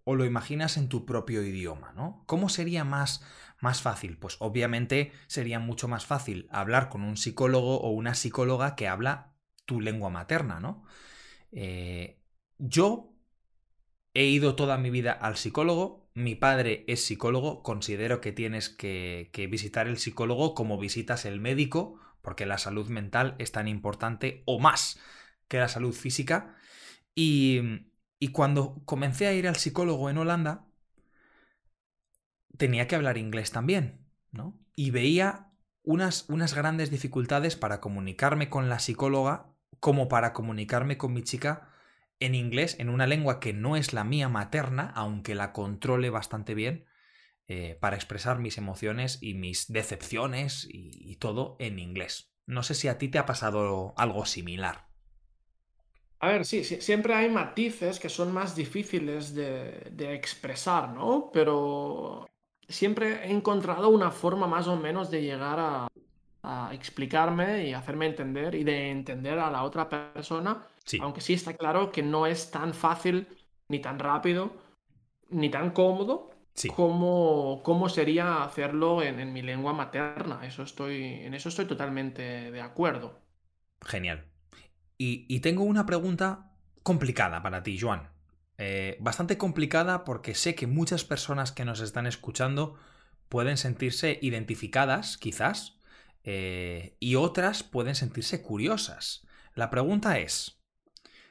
O 0.10 0.16
lo 0.16 0.24
imaginas 0.24 0.78
en 0.78 0.88
tu 0.88 1.06
propio 1.06 1.44
idioma, 1.44 1.92
¿no? 1.92 2.24
¿Cómo 2.28 2.48
sería 2.48 2.86
más, 2.86 3.26
más 3.60 3.82
fácil? 3.82 4.18
Pues 4.18 4.38
obviamente 4.40 5.12
sería 5.28 5.60
mucho 5.60 5.90
más 5.90 6.06
fácil 6.06 6.48
hablar 6.50 6.88
con 6.88 7.04
un 7.04 7.18
psicólogo 7.18 7.82
o 7.82 7.90
una 7.90 8.16
psicóloga 8.16 8.78
que 8.78 8.88
habla 8.88 9.34
tu 9.66 9.82
lengua 9.82 10.10
materna, 10.10 10.62
¿no? 10.62 10.86
Eh, 11.52 12.22
yo 12.58 13.18
he 14.14 14.24
ido 14.28 14.56
toda 14.56 14.78
mi 14.78 14.92
vida 14.92 15.12
al 15.12 15.36
psicólogo, 15.36 16.10
mi 16.14 16.36
padre 16.36 16.86
es 16.88 17.04
psicólogo, 17.04 17.62
considero 17.62 18.22
que 18.22 18.32
tienes 18.32 18.70
que, 18.70 19.30
que 19.34 19.48
visitar 19.48 19.90
el 19.90 19.98
psicólogo 19.98 20.54
como 20.54 20.78
visitas 20.78 21.26
el 21.26 21.42
médico, 21.42 22.00
porque 22.22 22.46
la 22.46 22.60
salud 22.60 22.88
mental 22.88 23.36
es 23.40 23.52
tan 23.52 23.68
importante 23.68 24.42
o 24.46 24.58
más 24.58 25.02
que 25.50 25.58
la 25.58 25.68
salud 25.68 25.92
física. 25.92 26.56
Y, 27.14 27.87
y 28.20 28.30
cuando 28.30 28.82
comencé 28.86 29.28
a 29.28 29.34
ir 29.34 29.48
al 29.48 29.56
psicólogo 29.56 30.10
en 30.10 30.18
Holanda, 30.18 30.66
tenía 32.58 32.88
que 32.88 32.96
hablar 32.96 33.18
inglés 33.18 33.52
también, 33.52 34.08
¿no? 34.32 34.60
Y 34.76 34.92
veía 34.92 35.52
unas, 35.84 36.28
unas 36.30 36.54
grandes 36.54 36.92
dificultades 36.92 37.56
para 37.56 37.80
comunicarme 37.80 38.50
con 38.50 38.70
la 38.70 38.80
psicóloga 38.80 39.54
como 39.80 40.08
para 40.08 40.34
comunicarme 40.34 40.98
con 40.98 41.14
mi 41.14 41.24
chica 41.24 41.70
en 42.20 42.34
inglés, 42.34 42.76
en 42.80 42.90
una 42.90 43.06
lengua 43.06 43.40
que 43.40 43.54
no 43.54 43.76
es 43.76 43.94
la 43.94 44.04
mía 44.04 44.28
materna, 44.28 44.92
aunque 44.96 45.36
la 45.36 45.54
controle 45.54 46.10
bastante 46.10 46.56
bien, 46.56 46.86
eh, 47.48 47.78
para 47.80 47.96
expresar 47.96 48.40
mis 48.40 48.58
emociones 48.58 49.20
y 49.22 49.36
mis 49.36 49.72
decepciones 49.72 50.68
y 50.70 51.16
todo 51.18 51.56
en 51.60 51.78
inglés. 51.78 52.34
No 52.48 52.64
sé 52.64 52.74
si 52.74 52.88
a 52.88 52.98
ti 52.98 53.08
te 53.08 53.20
ha 53.20 53.26
pasado 53.26 53.94
algo 53.98 54.26
similar. 54.26 54.87
A 56.20 56.30
ver, 56.30 56.46
sí, 56.46 56.64
siempre 56.64 57.14
hay 57.14 57.30
matices 57.30 58.00
que 58.00 58.10
son 58.10 58.34
más 58.34 58.56
difíciles 58.56 59.36
de, 59.36 60.14
expresar, 60.16 60.90
¿no? 60.90 61.30
Pero 61.32 62.28
siempre 62.68 63.26
he 63.26 63.32
encontrado 63.32 63.90
una 63.90 64.10
forma 64.10 64.48
más 64.48 64.68
o 64.68 64.76
menos 64.76 65.12
de 65.12 65.22
llegar 65.22 65.60
a, 65.60 65.88
explicarme 66.72 67.68
y 67.68 67.74
hacerme 67.74 68.06
entender 68.06 68.56
y 68.56 68.64
de 68.64 68.90
entender 68.90 69.38
a 69.38 69.52
la 69.52 69.64
otra 69.64 69.90
persona, 69.90 70.66
aunque 71.02 71.20
sí 71.20 71.34
está 71.34 71.54
claro 71.54 71.92
que 71.92 72.02
no 72.02 72.26
es 72.26 72.52
tan 72.52 72.74
fácil, 72.74 73.28
ni 73.68 73.80
tan 73.80 74.00
rápido, 74.00 74.54
ni 75.30 75.50
tan 75.50 75.72
cómodo 75.72 76.32
como, 76.74 77.62
como, 77.64 77.90
sería 77.90 78.44
hacerlo 78.44 79.04
en, 79.04 79.20
en 79.20 79.34
mi 79.34 79.42
lengua 79.42 79.74
materna. 79.74 80.40
Eso 80.46 80.64
estoy, 80.64 81.04
en 81.04 81.34
eso 81.34 81.50
estoy 81.50 81.66
totalmente 81.66 82.50
de 82.50 82.62
acuerdo. 82.62 83.20
Genial. 83.82 84.26
Y, 84.98 85.40
tengo 85.42 85.64
una 85.64 85.86
pregunta 85.86 86.52
complicada 86.84 87.44
para 87.44 87.64
ti, 87.64 87.78
Joan. 87.80 88.10
Eh, 88.58 88.98
bastante 89.00 89.38
complicada 89.38 90.04
porque 90.04 90.34
sé 90.34 90.56
que 90.56 90.66
muchas 90.66 91.04
personas 91.04 91.52
que 91.52 91.66
nos 91.66 91.80
están 91.80 92.08
escuchando 92.08 92.80
pueden 93.30 93.58
sentirse 93.58 94.18
identificadas, 94.22 95.18
quizás, 95.18 95.78
eh, 96.24 96.98
y 97.00 97.16
otras 97.16 97.62
pueden 97.62 97.94
sentirse 97.94 98.42
curiosas. 98.42 99.28
La 99.54 99.70
pregunta 99.70 100.18
es, 100.20 100.60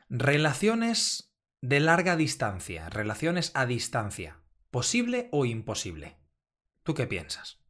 relaciones 0.08 1.32
de 1.60 1.80
larga 1.80 2.16
distancia, 2.16 2.88
relaciones 2.88 3.50
a 3.54 3.66
distancia, 3.66 4.38
¿posible 4.70 5.28
o 5.32 5.44
imposible? 5.44 6.16
¿Tú 6.84 6.94
qué 6.94 7.06
piensas? 7.06 7.65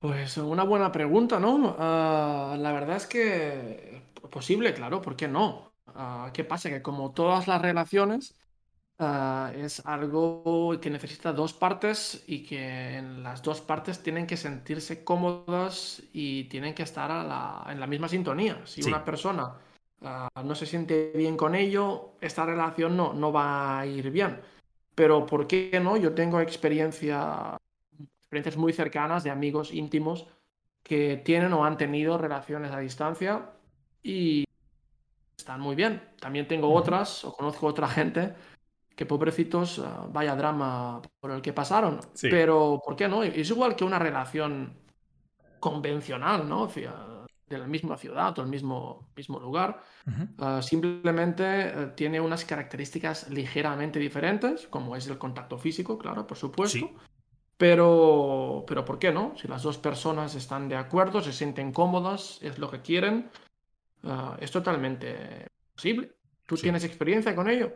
Pues 0.00 0.38
una 0.38 0.64
buena 0.64 0.90
pregunta, 0.92 1.38
¿no? 1.38 1.76
Ah, 1.78 2.56
la 2.58 2.72
verdad 2.72 2.96
es 2.96 3.06
que 3.06 4.02
posible, 4.30 4.72
claro, 4.74 5.02
¿por 5.02 5.16
qué 5.16 5.28
no? 5.28 5.74
Ah, 5.88 6.30
¿Qué 6.32 6.44
pasa? 6.44 6.70
Que 6.70 6.80
como 6.82 7.12
todas 7.12 7.46
las 7.48 7.60
relaciones, 7.60 8.34
ah, 8.98 9.52
es 9.56 9.84
algo 9.86 10.78
que 10.80 10.90
necesita 10.90 11.32
dos 11.34 11.52
partes 11.54 12.24
y 12.26 12.44
que 12.44 12.96
en 12.98 13.22
las 13.22 13.42
dos 13.42 13.60
partes 13.60 14.02
tienen 14.02 14.26
que 14.26 14.36
sentirse 14.38 15.04
cómodas 15.04 16.02
y 16.14 16.44
tienen 16.44 16.74
que 16.74 16.84
estar 16.84 17.10
en 17.70 17.80
la 17.80 17.86
misma 17.86 18.08
sintonía. 18.08 18.66
Si 18.66 18.82
una 18.82 19.04
persona 19.04 19.54
no 20.44 20.54
se 20.54 20.66
siente 20.66 21.12
bien 21.14 21.36
con 21.36 21.54
ello, 21.54 22.12
esta 22.20 22.46
relación 22.46 22.96
no, 22.96 23.12
no 23.12 23.32
va 23.32 23.80
a 23.80 23.86
ir 23.86 24.10
bien. 24.10 24.40
Pero 24.94 25.26
¿por 25.26 25.46
qué 25.46 25.80
no? 25.82 25.96
Yo 25.98 26.14
tengo 26.14 26.40
experiencia 26.40 27.56
experiencias 28.30 28.56
muy 28.56 28.72
cercanas 28.72 29.24
de 29.24 29.30
amigos 29.30 29.74
íntimos 29.74 30.28
que 30.84 31.16
tienen 31.16 31.52
o 31.52 31.64
han 31.64 31.76
tenido 31.76 32.16
relaciones 32.16 32.70
a 32.70 32.78
distancia 32.78 33.50
y 34.04 34.44
están 35.36 35.60
muy 35.60 35.74
bien. 35.74 36.00
También 36.20 36.46
tengo 36.46 36.72
otras 36.72 37.24
o 37.24 37.32
conozco 37.32 37.66
otra 37.66 37.88
gente 37.88 38.32
que 38.94 39.04
pobrecitos, 39.04 39.80
ah, 39.80 40.06
vaya 40.12 40.36
drama 40.36 41.02
por 41.18 41.32
el 41.32 41.42
que 41.42 41.52
pasaron. 41.52 41.98
Pero, 42.20 42.80
¿por 42.84 42.94
qué 42.94 43.08
no? 43.08 43.24
Es 43.24 43.50
igual 43.50 43.74
que 43.74 43.82
una 43.82 43.98
relación 43.98 44.78
convencional, 45.58 46.48
¿no? 46.48 46.68
De 47.48 47.58
la 47.58 47.66
misma 47.66 47.96
ciudad 47.96 48.38
o 48.38 48.42
el 48.42 48.48
mismo, 48.48 49.08
mismo 49.16 49.40
lugar. 49.40 49.82
Ah, 50.38 50.60
simplemente 50.62 51.42
eh, 51.44 51.86
tiene 51.96 52.20
unas 52.20 52.44
características 52.44 53.28
ligeramente 53.28 53.98
diferentes, 53.98 54.68
como 54.68 54.94
es 54.94 55.08
el 55.08 55.18
contacto 55.18 55.58
físico, 55.58 55.98
claro, 55.98 56.28
por 56.28 56.36
supuesto. 56.36 56.90
Pero, 57.60 58.64
pero 58.66 58.86
¿por 58.86 58.98
qué 58.98 59.12
no? 59.12 59.34
Si 59.36 59.46
las 59.46 59.62
dos 59.62 59.76
personas 59.76 60.34
están 60.34 60.70
de 60.70 60.76
acuerdo, 60.76 61.20
se 61.20 61.34
sienten 61.34 61.72
cómodas, 61.72 62.38
es 62.40 62.58
lo 62.58 62.70
que 62.70 62.80
quieren, 62.80 63.30
ah, 64.02 64.34
es 64.40 64.50
totalmente 64.50 65.46
posible. 65.74 66.10
¿Tú 66.46 66.56
tienes 66.56 66.84
experiencia 66.84 67.36
con 67.36 67.50
ello? 67.50 67.70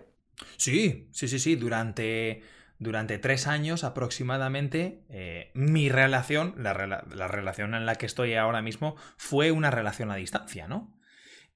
Sí, 0.57 1.11
sí, 1.12 1.29
sí, 1.29 1.38
sí. 1.38 1.57
Durante, 1.57 2.42
durante 2.79 3.18
tres 3.18 3.47
años 3.47 3.85
aproximadamente, 3.85 5.05
eh, 5.11 5.51
mi 5.53 5.90
relación, 5.90 6.55
la, 6.57 6.73
la, 6.73 7.29
relación 7.29 7.75
en 7.75 7.85
la 7.85 7.97
que 7.97 8.07
estoy 8.07 8.33
ahora 8.37 8.62
mismo, 8.62 8.97
fue 9.18 9.53
una 9.53 9.70
relación 9.70 10.11
a 10.11 10.16
distancia, 10.16 10.66
¿no? 10.66 10.99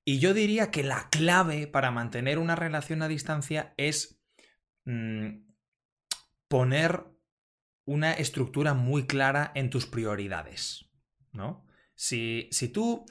Y 0.05 0.19
yo 0.19 0.35
diría 0.35 0.71
que 0.71 0.83
la 0.83 1.09
clave 1.11 1.67
para 1.67 1.91
mantener 1.91 2.38
una 2.38 2.57
relación 2.57 3.01
a 3.01 3.09
distancia 3.09 3.73
es 3.79 4.21
mm, 4.85 5.47
poner 6.49 7.17
una 7.88 8.12
estructura 8.12 8.74
muy 8.74 9.07
clara 9.07 9.51
en 9.55 9.70
tus 9.70 9.87
prioridades, 9.87 10.85
¿no? 11.33 11.64
Si, 11.94 12.51
si 12.53 12.68
tú 12.68 13.07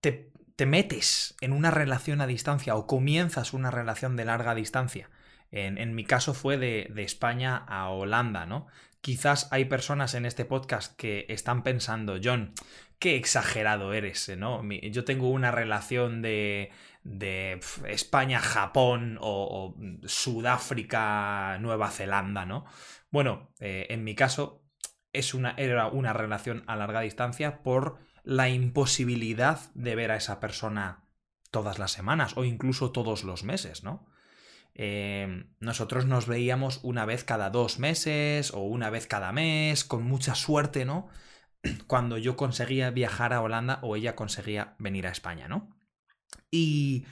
te, 0.00 0.32
metes 0.64 1.36
en 1.42 1.52
una 1.52 1.70
relación 1.70 2.22
a 2.22 2.26
distancia 2.26 2.76
o 2.76 2.86
comienzas 2.86 3.52
una 3.52 3.70
relación 3.70 4.16
de 4.16 4.24
larga 4.24 4.54
distancia, 4.54 5.10
en, 5.50 5.94
mi 5.94 6.04
caso 6.04 6.32
fue 6.32 6.56
de, 6.56 6.88
de, 6.94 7.02
España 7.02 7.56
a 7.68 7.90
Holanda, 7.90 8.46
¿no? 8.46 8.68
Quizás 9.02 9.48
hay 9.52 9.66
personas 9.66 10.14
en 10.14 10.24
este 10.24 10.46
podcast 10.46 10.96
que 10.96 11.26
están 11.28 11.62
pensando, 11.62 12.18
John, 12.22 12.54
qué 12.98 13.16
exagerado 13.16 13.92
eres, 13.92 14.34
¿no? 14.38 14.62
Yo 14.90 15.04
tengo 15.04 15.28
una 15.28 15.50
relación 15.50 16.22
de, 16.22 16.72
de 17.04 17.60
España-Japón 17.86 19.18
o, 19.20 19.74
o 19.76 20.08
Sudáfrica-Nueva 20.08 21.90
Zelanda, 21.90 22.46
¿no? 22.46 22.64
Bueno, 23.10 23.52
eh, 23.60 23.86
en 23.90 24.04
mi 24.04 24.14
caso 24.14 24.64
es 25.12 25.34
una, 25.34 25.54
era 25.56 25.88
una 25.88 26.12
relación 26.12 26.64
a 26.66 26.76
larga 26.76 27.00
distancia 27.00 27.62
por 27.62 27.98
la 28.22 28.48
imposibilidad 28.48 29.70
de 29.74 29.94
ver 29.94 30.10
a 30.10 30.16
esa 30.16 30.40
persona 30.40 31.04
todas 31.50 31.78
las 31.78 31.92
semanas 31.92 32.36
o 32.36 32.44
incluso 32.44 32.92
todos 32.92 33.24
los 33.24 33.44
meses, 33.44 33.82
¿no? 33.84 34.06
Eh, 34.74 35.46
nosotros 35.58 36.04
nos 36.04 36.26
veíamos 36.26 36.80
una 36.82 37.06
vez 37.06 37.24
cada 37.24 37.48
dos 37.48 37.78
meses 37.78 38.52
o 38.52 38.60
una 38.60 38.90
vez 38.90 39.06
cada 39.06 39.32
mes, 39.32 39.84
con 39.84 40.02
mucha 40.02 40.34
suerte, 40.34 40.84
¿no? 40.84 41.08
Cuando 41.86 42.18
yo 42.18 42.36
conseguía 42.36 42.90
viajar 42.90 43.32
a 43.32 43.40
Holanda 43.40 43.78
o 43.82 43.96
ella 43.96 44.14
conseguía 44.16 44.74
venir 44.78 45.06
a 45.06 45.12
España, 45.12 45.48
¿no? 45.48 45.74
Y, 46.50 47.06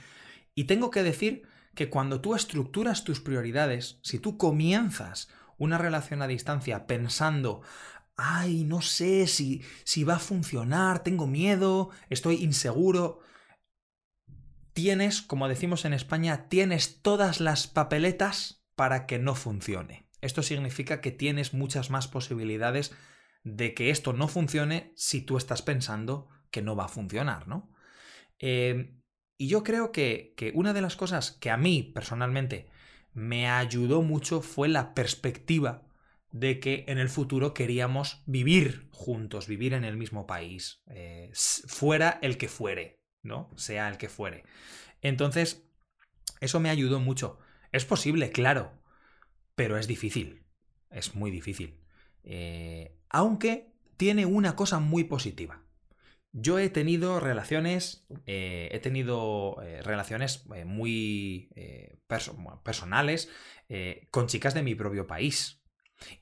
y 0.53 0.65
tengo 0.65 0.91
que 0.91 1.01
decir 1.01 1.47
que 1.73 1.89
cuando 1.89 2.21
tú 2.21 2.35
estructuras 2.35 3.03
tus 3.03 3.19
prioridades, 3.19 3.99
si 4.03 4.19
tú 4.19 4.37
comienzas 4.37 5.29
una 5.57 5.77
relación 5.77 6.21
a 6.21 6.27
distancia 6.27 6.87
pensando, 6.87 7.61
ay, 8.15 8.63
no 8.63 8.81
sé 8.81 9.27
si, 9.27 9.63
si 9.83 10.03
va 10.03 10.15
a 10.15 10.19
funcionar, 10.19 11.03
tengo 11.03 11.27
miedo, 11.27 11.89
estoy 12.09 12.43
inseguro, 12.43 13.19
tienes, 14.73 15.21
como 15.21 15.47
decimos 15.47 15.85
en 15.85 15.93
España, 15.93 16.47
tienes 16.49 17.01
todas 17.01 17.39
las 17.39 17.67
papeletas 17.67 18.65
para 18.75 19.05
que 19.05 19.19
no 19.19 19.35
funcione. 19.35 20.09
Esto 20.21 20.43
significa 20.43 21.01
que 21.01 21.11
tienes 21.11 21.53
muchas 21.53 21.89
más 21.89 22.07
posibilidades 22.07 22.93
de 23.43 23.73
que 23.73 23.89
esto 23.89 24.11
no 24.11 24.27
funcione 24.27 24.91
si 24.95 25.21
tú 25.21 25.37
estás 25.37 25.61
pensando 25.61 26.27
que 26.51 26.61
no 26.61 26.75
va 26.75 26.85
a 26.85 26.89
funcionar, 26.89 27.47
¿no? 27.47 27.71
Eh, 28.39 28.95
y 29.37 29.47
yo 29.47 29.63
creo 29.63 29.91
que, 29.91 30.33
que, 30.35 30.51
una 30.55 30.73
de 30.73 30.81
las 30.81 30.95
cosas 30.95 31.31
que 31.31 31.51
a 31.51 31.57
mí 31.57 31.83
personalmente 31.83 32.67
me 33.15 33.49
ayudó 33.49 34.01
mucho 34.01 34.41
fue 34.41 34.67
la 34.67 34.93
perspectiva 34.93 35.87
de 36.31 36.59
que 36.59 36.83
en 36.89 36.99
el 36.99 37.07
futuro 37.07 37.53
queríamos 37.53 38.21
vivir 38.25 38.89
juntos, 38.91 39.47
vivir 39.47 39.73
en 39.73 39.85
el 39.85 39.95
mismo 39.95 40.27
país, 40.27 40.83
eh, 40.87 41.31
fuera 41.33 42.19
el 42.21 42.37
que 42.37 42.49
fuere, 42.49 42.99
¿no? 43.23 43.49
Sea 43.55 43.87
el 43.87 43.97
que 43.97 44.09
fuere. 44.09 44.43
Entonces, 45.01 45.65
eso 46.41 46.59
me 46.59 46.69
ayudó 46.69 46.99
mucho. 46.99 47.39
Es 47.71 47.85
posible, 47.85 48.31
claro, 48.31 48.73
pero 49.55 49.77
es 49.77 49.87
difícil, 49.87 50.45
es 50.91 51.15
muy 51.15 51.31
difícil. 51.31 51.79
Eh, 52.23 52.99
aunque 53.09 53.73
tiene 53.95 54.25
una 54.25 54.57
cosa 54.57 54.79
muy 54.79 55.05
positiva. 55.05 55.64
Yo 56.37 56.59
he 56.59 56.69
tenido 56.69 57.21
relaciones, 57.21 58.05
eh, 58.25 58.67
he 58.71 58.79
tenido 58.79 59.55
eh, 59.63 59.81
relaciones 59.81 60.45
muy 60.65 61.49
personales 62.63 63.29
con 64.11 64.27
chicas 64.27 64.53
de 64.53 64.61
mi 64.61 64.75
propio 64.75 65.07
país. 65.07 65.61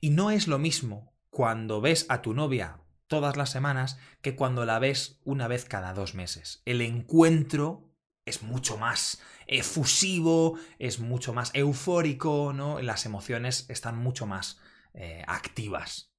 Y 0.00 0.10
no 0.10 0.30
es 0.30 0.46
lo 0.46 0.58
mismo 0.58 1.12
cuando 1.30 1.80
ves 1.80 2.06
a 2.08 2.22
tu 2.22 2.32
novia 2.32 2.80
todas 3.08 3.36
las 3.36 3.50
semanas 3.50 3.98
que 4.22 4.36
cuando 4.36 4.64
la 4.64 4.78
ves 4.78 5.20
una 5.24 5.48
vez 5.48 5.64
cada 5.64 5.92
dos 5.92 6.14
meses. 6.14 6.62
El 6.64 6.80
encuentro 6.80 7.90
es 8.24 8.42
mucho 8.42 8.78
más 8.78 9.20
efusivo, 9.46 10.58
es 10.78 11.00
mucho 11.00 11.34
más 11.34 11.50
eufórico, 11.54 12.52
¿no? 12.54 12.80
Las 12.80 13.04
emociones 13.04 13.66
están 13.68 13.98
mucho 13.98 14.26
más 14.26 14.60
eh, 14.94 15.24
activas, 15.26 16.12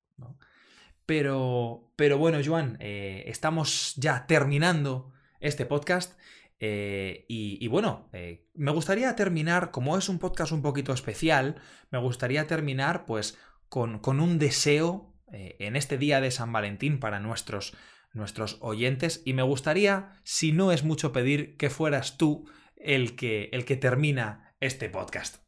Pero, 1.06 1.92
pero 1.96 2.18
bueno, 2.18 2.40
Joan, 2.44 2.78
eh, 2.80 3.24
estamos 3.28 3.96
ya 3.96 4.26
terminando 4.28 5.12
este 5.40 5.66
podcast. 5.66 6.20
Eh, 6.60 7.26
y, 7.28 7.68
bueno, 7.68 8.10
me 8.54 8.72
gustaría 8.72 9.16
terminar, 9.16 9.72
como 9.72 9.98
es 9.98 10.10
un 10.10 10.20
podcast 10.20 10.52
un 10.52 10.62
poquito 10.62 10.94
especial, 10.94 11.62
me 11.92 12.00
gustaría 12.00 12.48
terminar 12.48 13.06
pues 13.06 13.38
con, 13.68 14.00
con 14.00 14.20
un 14.20 14.40
deseo 14.40 15.14
en 15.32 15.76
este 15.76 15.98
día 15.98 16.22
de 16.22 16.32
San 16.32 16.52
Valentín 16.54 17.00
para 17.00 17.20
nuestros 17.20 17.76
nuestros 18.16 18.58
oyentes 18.62 19.22
y 19.26 19.34
me 19.34 19.44
gustaría, 19.44 20.14
si 20.24 20.52
no 20.52 20.72
es 20.72 20.84
mucho 20.84 21.12
pedir, 21.12 21.58
que 21.58 21.70
fueras 21.70 22.18
tú 22.18 22.50
el 22.76 23.16
que, 23.16 23.50
el 23.52 23.66
que 23.66 23.76
termina 23.76 24.56
este 24.60 24.90
podcast. 24.90 25.45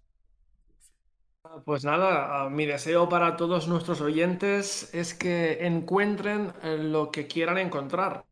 Pues 1.65 1.83
nada, 1.83 2.49
mi 2.49 2.65
deseo 2.65 3.09
para 3.09 3.37
todos 3.37 3.67
nuestros 3.67 4.01
oyentes 4.01 4.93
es 4.93 5.13
que 5.13 5.65
encuentren 5.65 6.53
eh, 6.63 6.77
lo 6.77 7.11
que 7.11 7.27
quieran 7.27 7.57
encontrar, 7.57 8.25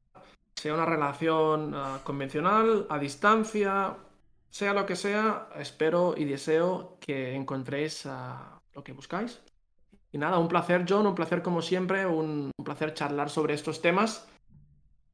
sea 0.56 0.74
una 0.74 0.86
relación 0.86 1.74
ah, 1.76 2.00
convencional, 2.04 2.88
a 2.90 3.00
distancia, 3.00 3.96
sea 4.50 4.74
lo 4.74 4.86
que 4.86 4.96
sea, 4.96 5.50
espero 5.58 6.14
y 6.18 6.26
deseo 6.26 6.98
que 7.00 7.36
encontréis 7.36 8.06
ah, 8.06 8.60
lo 8.74 8.84
que 8.84 8.94
buscáis. 8.94 9.42
Y 10.12 10.18
nada, 10.18 10.40
un 10.40 10.48
placer, 10.48 10.86
John, 10.88 11.06
un 11.08 11.16
placer 11.16 11.42
como 11.42 11.62
siempre, 11.62 12.06
un, 12.06 12.52
placer 12.64 12.94
charlar 12.94 13.30
sobre 13.30 13.54
estos 13.54 13.82
temas. 13.82 14.28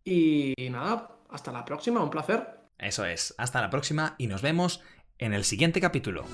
Y 0.03 0.53
nada, 0.69 1.17
hasta 1.29 1.51
la 1.51 1.65
próxima, 1.65 2.03
un 2.03 2.09
placer. 2.09 2.59
Eso 2.77 3.05
es, 3.05 3.33
hasta 3.37 3.61
la 3.61 3.69
próxima 3.69 4.15
y 4.17 4.27
nos 4.27 4.41
vemos 4.41 4.81
en 5.17 5.33
el 5.33 5.43
siguiente 5.43 5.81
capítulo. 5.81 6.25